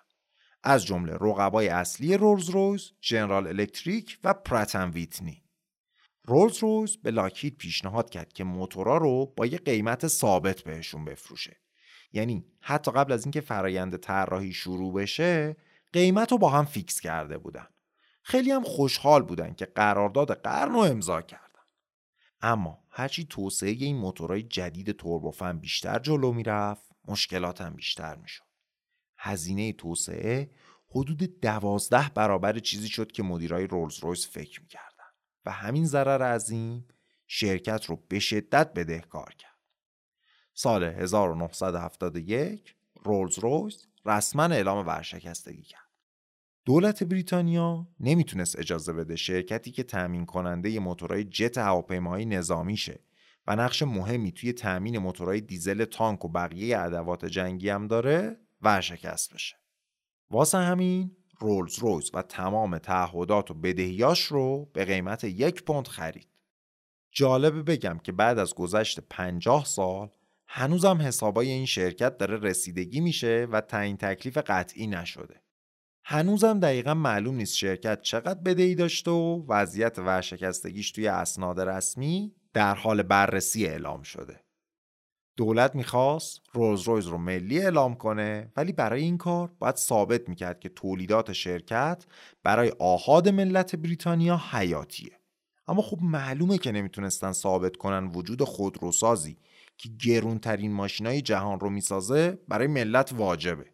[0.62, 5.45] از جمله رقبای اصلی رولز رویز، جنرال الکتریک و پراتن ویتنی
[6.26, 11.56] رولز رویز به لاکید پیشنهاد کرد که موتورا رو با یه قیمت ثابت بهشون بفروشه.
[12.12, 15.56] یعنی حتی قبل از اینکه فرایند طراحی شروع بشه
[15.92, 17.66] قیمت رو با هم فیکس کرده بودن.
[18.22, 21.46] خیلی هم خوشحال بودن که قرارداد قرن رو امضا کردن.
[22.40, 28.44] اما هرچی توسعه این موتورهای جدید توربوفن بیشتر جلو می‌رفت مشکلات هم بیشتر می‌شد.
[29.18, 30.50] هزینه توسعه
[30.90, 34.95] حدود دوازده برابر چیزی شد که مدیرای رولز رویس فکر می‌کردن
[35.46, 36.88] و همین ضرر عظیم
[37.26, 39.56] شرکت رو به شدت بدهکار کرد
[40.54, 42.74] سال 1971
[43.04, 45.80] رولز رویس رسما اعلام ورشکستگی کرد
[46.64, 53.00] دولت بریتانیا نمی‌تونست اجازه بده شرکتی که تأمین کننده موتورهای جت هواپیماهای نظامی شه
[53.46, 59.34] و نقش مهمی توی تأمین موتورهای دیزل تانک و بقیه ادوات جنگی هم داره ورشکست
[59.34, 59.56] بشه.
[60.30, 66.28] واسه همین رولز رویز و تمام تعهدات و بدهیاش رو به قیمت یک پوند خرید.
[67.12, 70.10] جالبه بگم که بعد از گذشت 50 سال
[70.46, 75.42] هنوزم حسابای این شرکت داره رسیدگی میشه و تعیین تکلیف قطعی نشده.
[76.04, 82.74] هنوزم دقیقا معلوم نیست شرکت چقدر بدهی داشته و وضعیت ورشکستگیش توی اسناد رسمی در
[82.74, 84.45] حال بررسی اعلام شده.
[85.36, 90.60] دولت می‌خواست رولز رویز رو ملی اعلام کنه ولی برای این کار باید ثابت می‌کرد
[90.60, 92.04] که تولیدات شرکت
[92.42, 95.20] برای آهاد ملت بریتانیا حیاتیه.
[95.68, 99.38] اما خب معلومه که نمی‌تونستن ثابت کنن وجود خودروسازی
[99.78, 103.66] که گرونترین ماشینای جهان رو می‌سازه برای ملت واجبه.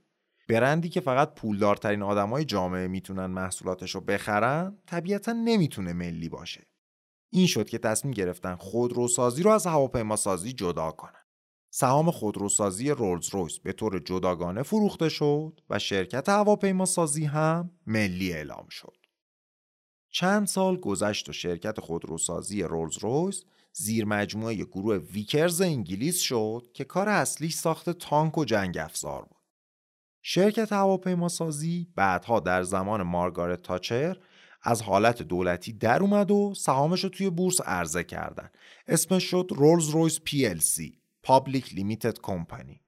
[0.49, 6.67] برندی که فقط پولدارترین آدمای جامعه می‌تونن محصولاتش رو بخرن طبیعتا نمی‌تونه ملی باشه
[7.31, 11.22] این شد که تصمیم گرفتن خودروسازی رو از هواپیماسازی جدا کنن
[11.75, 18.67] سهام خودروسازی رولز رویس به طور جداگانه فروخته شد و شرکت هواپیماسازی هم ملی اعلام
[18.71, 18.97] شد.
[20.11, 26.85] چند سال گذشت و شرکت خودروسازی رولز رویس زیر مجموعه گروه ویکرز انگلیس شد که
[26.85, 29.43] کار اصلی ساخت تانک و جنگ افزار بود.
[30.23, 34.17] شرکت هواپیماسازی بعدها در زمان مارگارت تاچر
[34.63, 38.51] از حالت دولتی در اومد و سهامش رو توی بورس عرضه کردن.
[38.87, 41.02] اسمش شد رولز رویس PLC.
[41.27, 42.81] Public Limited Company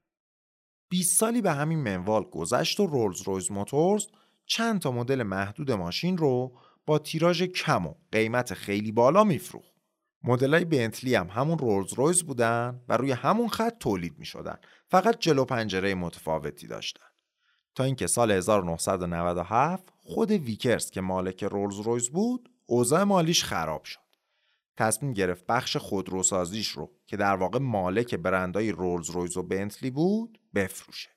[0.89, 4.07] 20 سالی به همین منوال گذشت و رولز رویز موتورز
[4.47, 9.75] چند تا مدل محدود ماشین رو با تیراژ کم و قیمت خیلی بالا میفروخت.
[10.23, 14.57] مدلای بنتلی هم همون رولز رویز بودن و روی همون خط تولید می شدن.
[14.89, 17.07] فقط جلو پنجره متفاوتی داشتن.
[17.75, 24.04] تا اینکه سال 1997 خود ویکرز که مالک رولز رویز بود اوضاع مالیش خراب شد
[24.77, 30.41] تصمیم گرفت بخش خودروسازیش رو که در واقع مالک برندهای رولز رویز و بنتلی بود
[30.55, 31.11] بفروشه.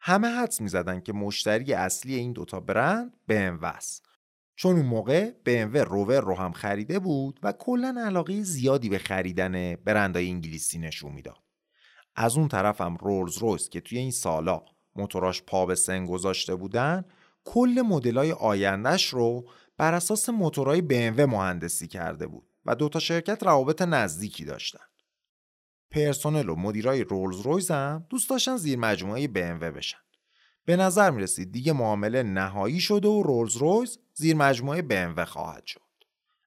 [0.00, 4.08] همه حدس می‌زدن که مشتری اصلی این دوتا برند BMW است
[4.56, 9.76] چون اون موقع BMW روور رو هم خریده بود و کلا علاقه زیادی به خریدن
[9.76, 11.42] برندهای انگلیسی نشون می‌داد.
[12.16, 14.64] از اون طرف هم رولز رویز که توی این سالا
[14.96, 17.04] موتوراش پا به سن گذاشته بودن
[17.44, 22.53] کل مدلای آیندهش رو بر اساس موتورهای BMW مهندسی کرده بود.
[22.66, 24.84] و دوتا شرکت روابط نزدیکی داشتن.
[25.90, 29.98] پرسنل و مدیرای رولز رویز هم دوست داشتن زیر مجموعه BMW بشن.
[30.64, 35.66] به نظر می رسید دیگه معامله نهایی شده و رولز رویز زیر مجموعه BMW خواهد
[35.66, 35.80] شد.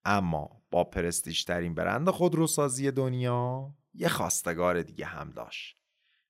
[0.06, 5.78] اما با پرستیش ترین برند خودروسازی دنیا یه خواستگار دیگه هم داشت.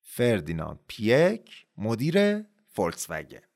[0.01, 3.47] فردیناند پیک مدیر فولکس وگن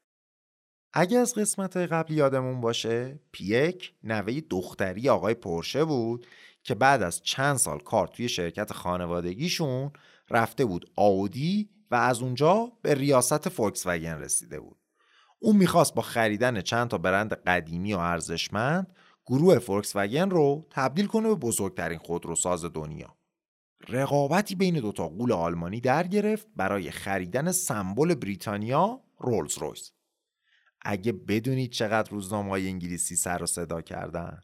[0.94, 6.28] اگه از قسمت قبل یادمون باشه پیک نوه دختری آقای پرشه بود
[6.64, 9.92] که بعد از چند سال کار توی شرکت خانوادگیشون
[10.30, 14.78] رفته بود آودی و از اونجا به ریاست فولکس وگن رسیده بود.
[15.40, 21.06] اون می‌خواست با خریدن چند تا برند قدیمی و ارزشمند گروه فولکس وگن رو تبدیل
[21.06, 23.16] کنه به بزرگترین خودروساز دنیا.
[23.90, 29.92] رقابتی بین دوتا قول آلمانی در گرفت برای خریدن سمبل بریتانیا رولز رویس.
[30.82, 34.42] اگه بدونید چقدر روزنامه های انگلیسی سر و صدا کردن.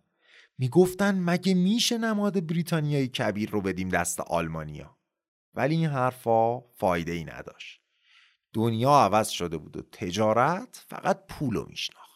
[0.58, 4.98] می‌گفتن مگه میشه نماد بریتانیایی کبیر رو بدیم دست آلمانیا؟
[5.54, 7.82] ولی این حرفا فایده ای نداشت.
[8.54, 12.08] دنیا عوض شده بود و تجارت فقط پول رو میشناخت.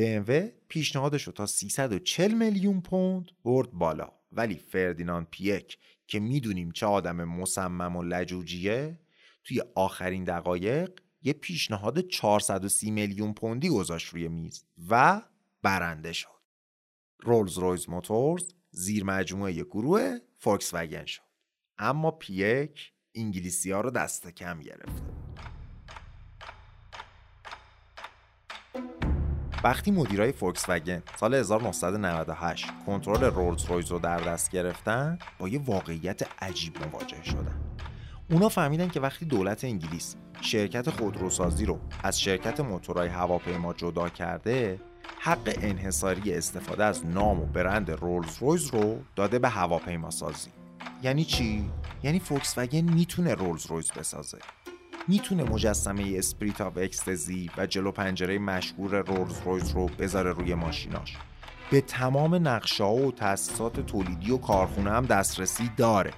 [0.00, 0.32] BMW
[0.68, 4.12] پیشنهادش رو تا 340 میلیون پوند برد بالا.
[4.32, 8.98] ولی فردیناند پیک که می‌دونیم چه آدم مصمم و لجوجیه
[9.44, 10.90] توی آخرین دقایق
[11.26, 15.22] یه پیشنهاد 430 میلیون پوندی گذاشت روی میز و
[15.62, 16.28] برنده شد.
[17.20, 21.22] رولز رویز موتورز زیر مجموعه گروه فوکس وگن شد.
[21.78, 25.02] اما پیک انگلیسی ها رو دست کم گرفته
[29.64, 35.60] وقتی مدیرای فوکس وگن سال 1998 کنترل رولز رویز رو در دست گرفتن با یه
[35.64, 37.60] واقعیت عجیب مواجه شدن
[38.30, 44.80] اونا فهمیدن که وقتی دولت انگلیس شرکت خودروسازی رو از شرکت موتورهای هواپیما جدا کرده
[45.20, 50.50] حق انحصاری استفاده از نام و برند رولز رویز رو داده به هواپیما سازی
[51.02, 51.70] یعنی چی؟
[52.02, 54.38] یعنی فوکس وگن می‌تونه رولز رویز بسازه.
[55.08, 61.16] می‌تونه مجسمه Spirit of Ecstasy و جلو پنجره مشهور رولز رویز رو بذاره روی ماشیناش.
[61.70, 66.12] به تمام نقشه و تأسیسات تولیدی و کارخونه هم دسترسی داره.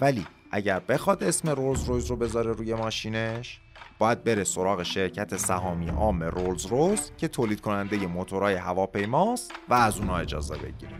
[0.00, 3.60] ولی اگر بخواد اسم رولز رویز رو بذاره روی ماشینش
[3.98, 9.98] باید بره سراغ شرکت سهامی عام رولز رویز که تولید کننده موتورهای هواپیماست و از
[9.98, 10.92] اونها اجازه بگیره.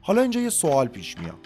[0.00, 1.38] حالا اینجا یه سوال پیش میاد.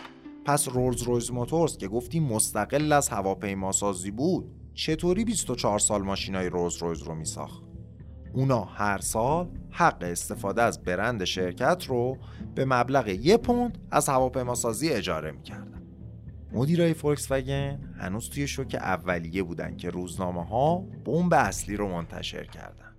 [0.44, 4.44] پس رولز رویز موتورز که گفتیم مستقل از هواپیما سازی بود
[4.74, 7.62] چطوری 24 سال ماشینای رولز رویز رو میساخت؟
[8.32, 12.18] اونا هر سال حق استفاده از برند شرکت رو
[12.54, 15.73] به مبلغ یه پوند از هواپیما سازی اجاره می‌کردن.
[16.54, 22.44] مدیرای فولکس وگن هنوز توی شوک اولیه بودن که روزنامه ها بمب اصلی رو منتشر
[22.44, 22.96] کردن.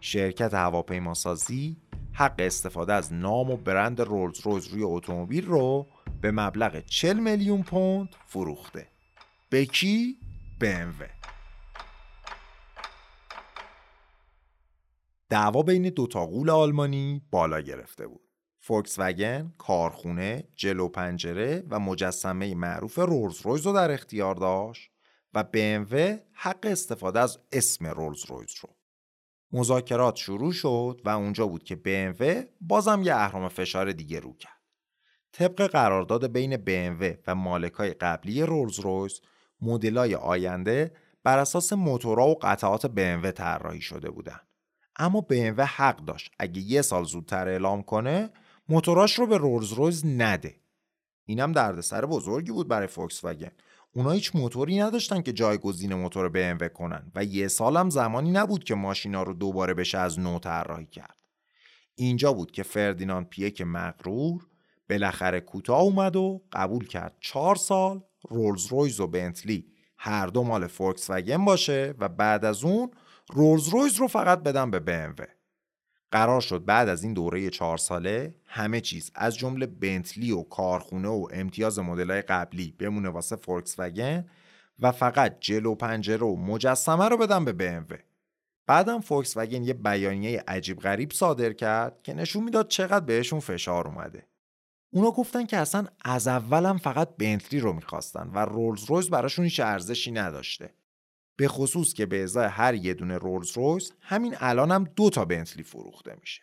[0.00, 1.76] شرکت هواپیما سازی
[2.12, 5.86] حق استفاده از نام و برند رولز رویز روی اتومبیل رو
[6.20, 8.86] به مبلغ 40 میلیون پوند فروخته.
[9.50, 10.18] به کی؟
[10.60, 11.04] BMW
[15.28, 18.27] دعوا بین دو تا قول آلمانی بالا گرفته بود.
[18.60, 24.90] فوکس وگن، کارخونه، جلو پنجره و مجسمه معروف رولز رویز رو در اختیار داشت
[25.34, 28.68] و BMW حق استفاده از اسم رولز رویز رو.
[29.52, 34.58] مذاکرات شروع شد و اونجا بود که BMW بازم یه اهرام فشار دیگه رو کرد.
[35.32, 39.20] طبق قرارداد بین BMW و مالکای قبلی رولز رویز
[39.60, 40.92] مدلای آینده
[41.24, 44.48] بر اساس موتورها و قطعات BMW طراحی شده بودند.
[44.96, 48.30] اما BMW حق داشت اگه یه سال زودتر اعلام کنه
[48.68, 50.54] موتوراش رو به رولز رویز نده.
[51.24, 53.50] اینم دردسر بزرگی بود برای فوکس وگن
[53.92, 58.64] اونا هیچ موتوری نداشتن که جایگزین موتور BMW کنن و یه سال هم زمانی نبود
[58.64, 61.16] که ماشینا رو دوباره بشه از نو طراحی کرد.
[61.94, 64.46] اینجا بود که فردیناند پیک مغرور
[64.90, 69.66] بالاخره کوتاه اومد و قبول کرد چهار سال رولز رویز و بنتلی
[69.98, 72.90] هر دو مال فوکس وگن باشه و بعد از اون
[73.32, 75.37] رولز رویز رو فقط بدن به BMW
[76.10, 81.08] قرار شد بعد از این دوره چهار ساله همه چیز از جمله بنتلی و کارخونه
[81.08, 84.24] و امتیاز مدلای قبلی بمونه واسه فولکس وگن
[84.78, 87.94] و فقط جلو پنجره و مجسمه رو بدن به BMW
[88.66, 93.88] بعدم فولکس وگن یه بیانیه عجیب غریب صادر کرد که نشون می‌داد چقدر بهشون فشار
[93.88, 94.26] اومده.
[94.90, 99.60] اونا گفتن که اصلا از اولم فقط بنتلی رو می‌خواستن و رولز رویز براشون هیچ
[99.60, 100.74] ارزشی نداشته.
[101.38, 105.24] به خصوص که به ازای هر یه دونه رولز رویز همین الان هم دو تا
[105.24, 106.42] بنتلی فروخته میشه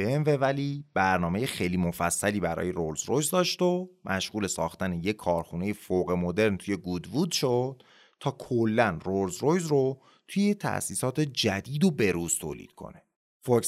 [0.00, 6.10] BMW ولی برنامه خیلی مفصلی برای رولز رویز داشت و مشغول ساختن یک کارخونه فوق
[6.10, 7.82] مدرن توی گودوود شد
[8.20, 13.02] تا کلا رولز رویز رو توی تأسیسات جدید و بروز تولید کنه.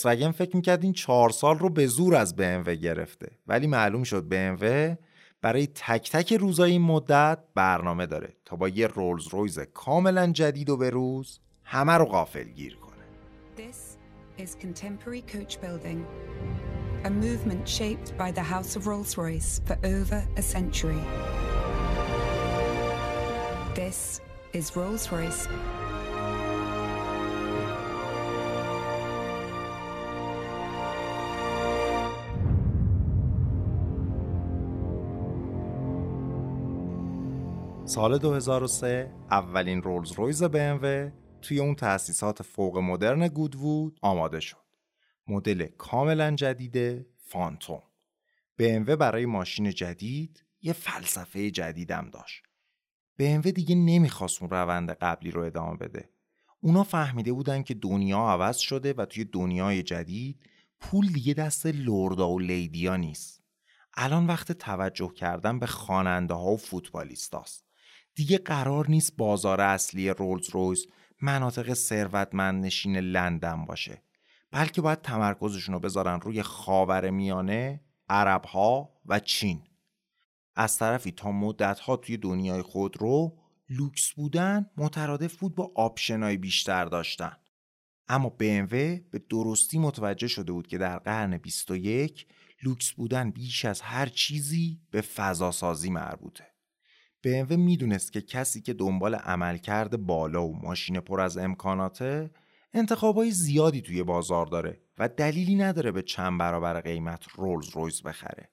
[0.04, 4.26] وگن فکر می‌کرد این چهار سال رو به زور از BMW گرفته ولی معلوم شد
[4.30, 4.96] BMW
[5.42, 10.70] برای تک تک روزای این مدت برنامه داره تا با یه رولز رویز کاملا جدید
[10.70, 12.92] و به روز همه رو غافل گیر کنه
[13.56, 13.98] This
[14.38, 16.06] is contemporary coach building,
[17.04, 21.02] a movement shaped by the House of Rolls-Royce for over a century.
[23.74, 24.20] This
[24.58, 25.48] is Rolls-Royce.
[37.94, 41.12] سال 2003 اولین رولز رویز BMW
[41.42, 44.56] توی اون تأسیسات فوق مدرن گودوود آماده شد.
[45.26, 47.82] مدل کاملا جدید فانتوم.
[48.62, 52.42] BMW برای ماشین جدید یه فلسفه جدیدم داشت.
[53.20, 56.10] BMW دیگه نمی‌خواست اون روند قبلی رو ادامه بده.
[56.60, 60.40] اونا فهمیده بودن که دنیا عوض شده و توی دنیای جدید
[60.80, 63.42] پول دیگه دست لوردا و لیدیا نیست.
[63.94, 67.71] الان وقت توجه کردن به خواننده ها و فوتبالیست هاست.
[68.14, 70.86] دیگه قرار نیست بازار اصلی رولز رویس
[71.22, 74.02] مناطق ثروتمند نشین لندن باشه
[74.50, 79.62] بلکه باید تمرکزشون رو بذارن روی خاور میانه، عربها و چین.
[80.54, 83.38] از طرفی تا مدتها توی دنیای خودرو
[83.68, 87.36] لوکس بودن مترادف بود با آپشنای بیشتر داشتن.
[88.08, 88.74] اما BMW
[89.10, 92.26] به درستی متوجه شده بود که در قرن 21
[92.62, 96.51] لوکس بودن بیش از هر چیزی به فضاسازی مربوطه.
[97.26, 102.30] BMW می‌دونست که کسی که دنبال عملکرد بالا و ماشین پر از امکاناته
[102.74, 108.50] انتخابای زیادی توی بازار داره و دلیلی نداره به چند برابر قیمت رولز رویز بخره.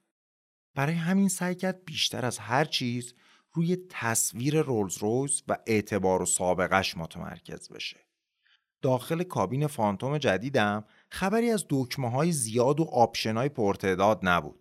[0.76, 3.14] برای همین سعی کرد بیشتر از هر چیز
[3.54, 7.98] روی تصویر رولز رویز و اعتبار و سابقش متمرکز بشه.
[8.82, 14.59] داخل کابین فانتوم جدیدم خبری از دکمه های زیاد و آپشن های پرتعداد نبود.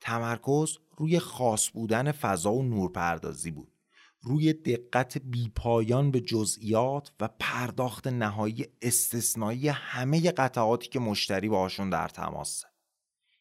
[0.00, 3.72] تمرکز روی خاص بودن فضا و نورپردازی بود.
[4.20, 12.08] روی دقت بیپایان به جزئیات و پرداخت نهایی استثنایی همه قطعاتی که مشتری باشون در
[12.08, 12.66] تماسه.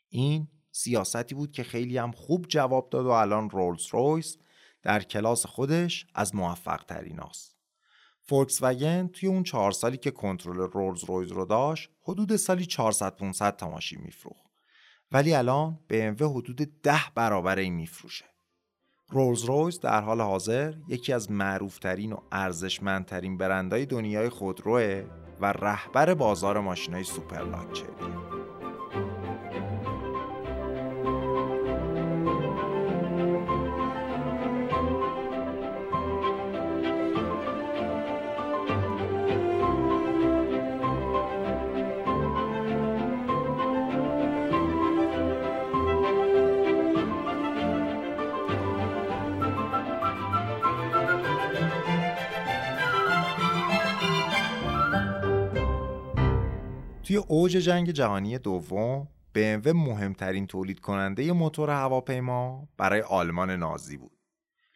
[0.10, 4.38] این سیاستی بود که خیلی هم خوب جواب داد و الان رولز رویس
[4.82, 7.54] در کلاس خودش از موفق ترین است.
[8.26, 13.16] فولکس وگن توی اون چهار سالی که کنترل رولز رویز رو داشت حدود سالی 400
[13.16, 14.53] 500 تا ماشین میفروخت
[15.14, 18.26] ولی الان BMW حدود ده برابر این میفروشه.
[19.10, 25.04] رولز رویز در حال حاضر یکی از معروفترین و ارزشمندترین برندهای دنیای خودروه
[25.42, 27.44] و رهبر بازار ماشینهای سوپر
[57.14, 64.18] توی اوج جنگ جهانی دوم BMW مهمترین تولید کننده موتور هواپیما برای آلمان نازی بود.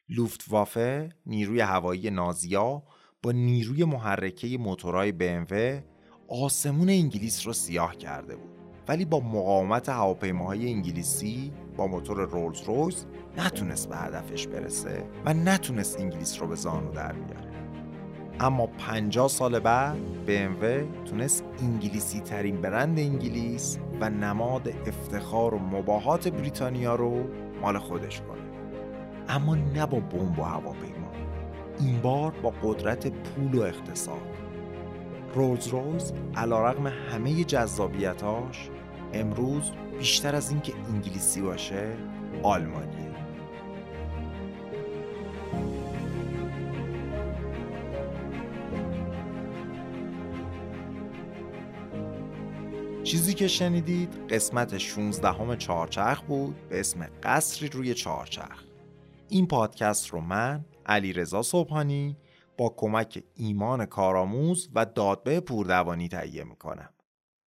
[0.09, 2.83] لوفتوافه نیروی هوایی نازیا
[3.23, 5.83] با نیروی محرکه موتورهای BMW
[6.27, 8.57] آسمون انگلیس رو سیاه کرده بود.
[8.87, 13.05] ولی با مقاومت هواپیماهای انگلیسی با موتور رولز رویز
[13.37, 17.56] نتونست به هدفش برسه و نتونست انگلیس رو به زانو در بیاره.
[18.39, 20.65] اما 50 سال بعد BMW
[21.09, 27.23] تونست انگلیسی ترین برند انگلیس و نماد افتخار و مباهات بریتانیا رو
[27.61, 28.41] مال خودش کنه.
[29.29, 31.11] اما نه با بمب و هواپیما
[31.79, 34.37] این بار با قدرت پول و اقتصاد.
[35.35, 38.69] رولز رویز علیرغم همه جذابیتاش
[39.13, 41.87] امروز بیشتر از اینکه انگلیسی باشه
[42.43, 43.06] آلمانیه.
[53.07, 58.63] چیزی که شنیدید قسمت 16 همه چهارچرخ بود به اسم قصری روی چهارچرخ.
[59.29, 62.17] این پادکست رو من علی رضا صبحانی
[62.57, 66.89] با کمک ایمان کارآموز و دادبه پوردوانی تهیه می‌کنم.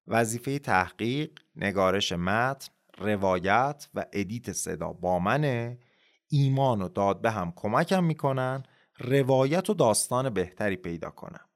[0.06, 2.68] وظیفه تحقیق، نگارش متن،
[2.98, 5.78] روایت و ادیت صدا با منه.
[6.28, 8.62] ایمان و دادبه هم کمکم می‌کنن
[8.98, 11.49] روایت و داستان بهتری پیدا کنم.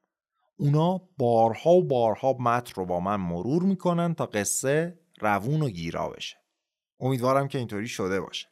[0.57, 6.09] اونا بارها و بارها متن رو با من مرور می‌کنن تا قصه روون و گیرا
[6.09, 6.37] بشه.
[7.01, 8.49] امیدوارم که اینطوری شده باشه.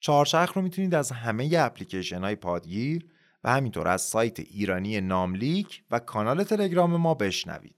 [0.00, 3.08] چهارچرخ رو می‌تونید از همه اپلیکیشن های پادگیر
[3.44, 7.76] و همینطور از سایت ایرانی ناملیک و کانال تلگرام ما بشنوید.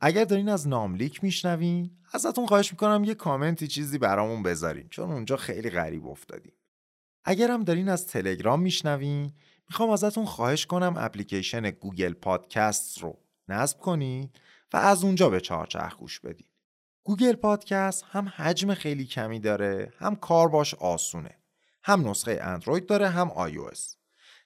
[0.00, 5.36] اگر دارین از ناملیک میشنوین ازتون خواهش می‌کنم یه کامنتی چیزی برامون بذارین چون اونجا
[5.36, 6.52] خیلی غریب افتادیم.
[7.24, 9.32] اگر هم دارین از تلگرام میشنوین
[9.68, 13.18] می‌خوام ازتون خواهش کنم اپلیکیشن گوگل پادکست رو
[13.48, 14.40] نصب کنید
[14.72, 16.48] و از اونجا به چهارچرخ گوش بدید.
[17.04, 21.38] گوگل پادکست هم حجم خیلی کمی داره هم کار باش آسونه.
[21.82, 23.58] هم نسخه اندروید داره هم آی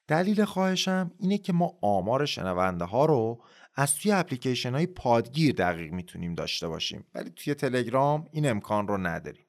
[0.06, 3.44] دلیل خواهشم اینه که ما آمار شنونده ها رو
[3.74, 8.98] از توی اپلیکیشن های پادگیر دقیق می‌تونیم داشته باشیم ولی توی تلگرام این امکان رو
[8.98, 9.46] نداریم.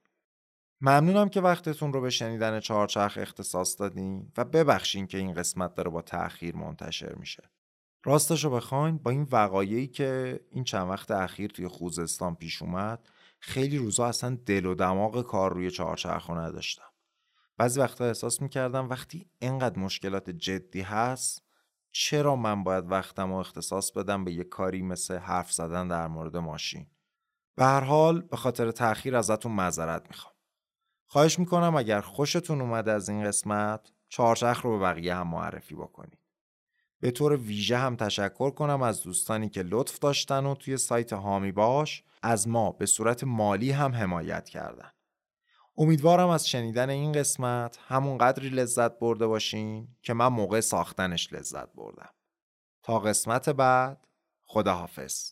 [0.81, 5.89] ممنونم که وقتتون رو به شنیدن چهارچرخ اختصاص دادین و ببخشین که این قسمت داره
[5.89, 7.51] با تأخیر منتشر میشه.
[8.03, 13.09] راستش رو بخواین با این وقایعی که این چند وقت اخیر توی خوزستان پیش اومد
[13.39, 16.85] خیلی روزا اصلا دل و دماغ کار روی چهارچرخ رو نداشتم.
[17.57, 21.43] بعضی وقتا احساس می‌کردم وقتی اینقدر مشکلات جدی هست
[21.91, 26.37] چرا من باید وقتم رو اختصاص بدم به یه کاری مثل حرف زدن در مورد
[26.37, 26.87] ماشین.
[27.55, 30.30] به هر حال به خاطر تأخیر ازتون معذرت می‌خوام.
[31.11, 36.19] خواهش می‌کنم اگر خوشتون اومده از این قسمت چهارچرخ رو به بقیه هم معرفی بکنید.
[36.99, 41.51] به طور ویژه هم تشکر کنم از دوستانی که لطف داشتن و توی سایت هامی
[41.51, 44.91] باش از ما به صورت مالی هم حمایت کردن.
[45.77, 51.73] امیدوارم از شنیدن این قسمت همون قدری لذت برده باشین که من موقع ساختنش لذت
[51.73, 52.09] بردم.
[52.83, 54.07] تا قسمت بعد
[54.41, 55.31] خداحافظ.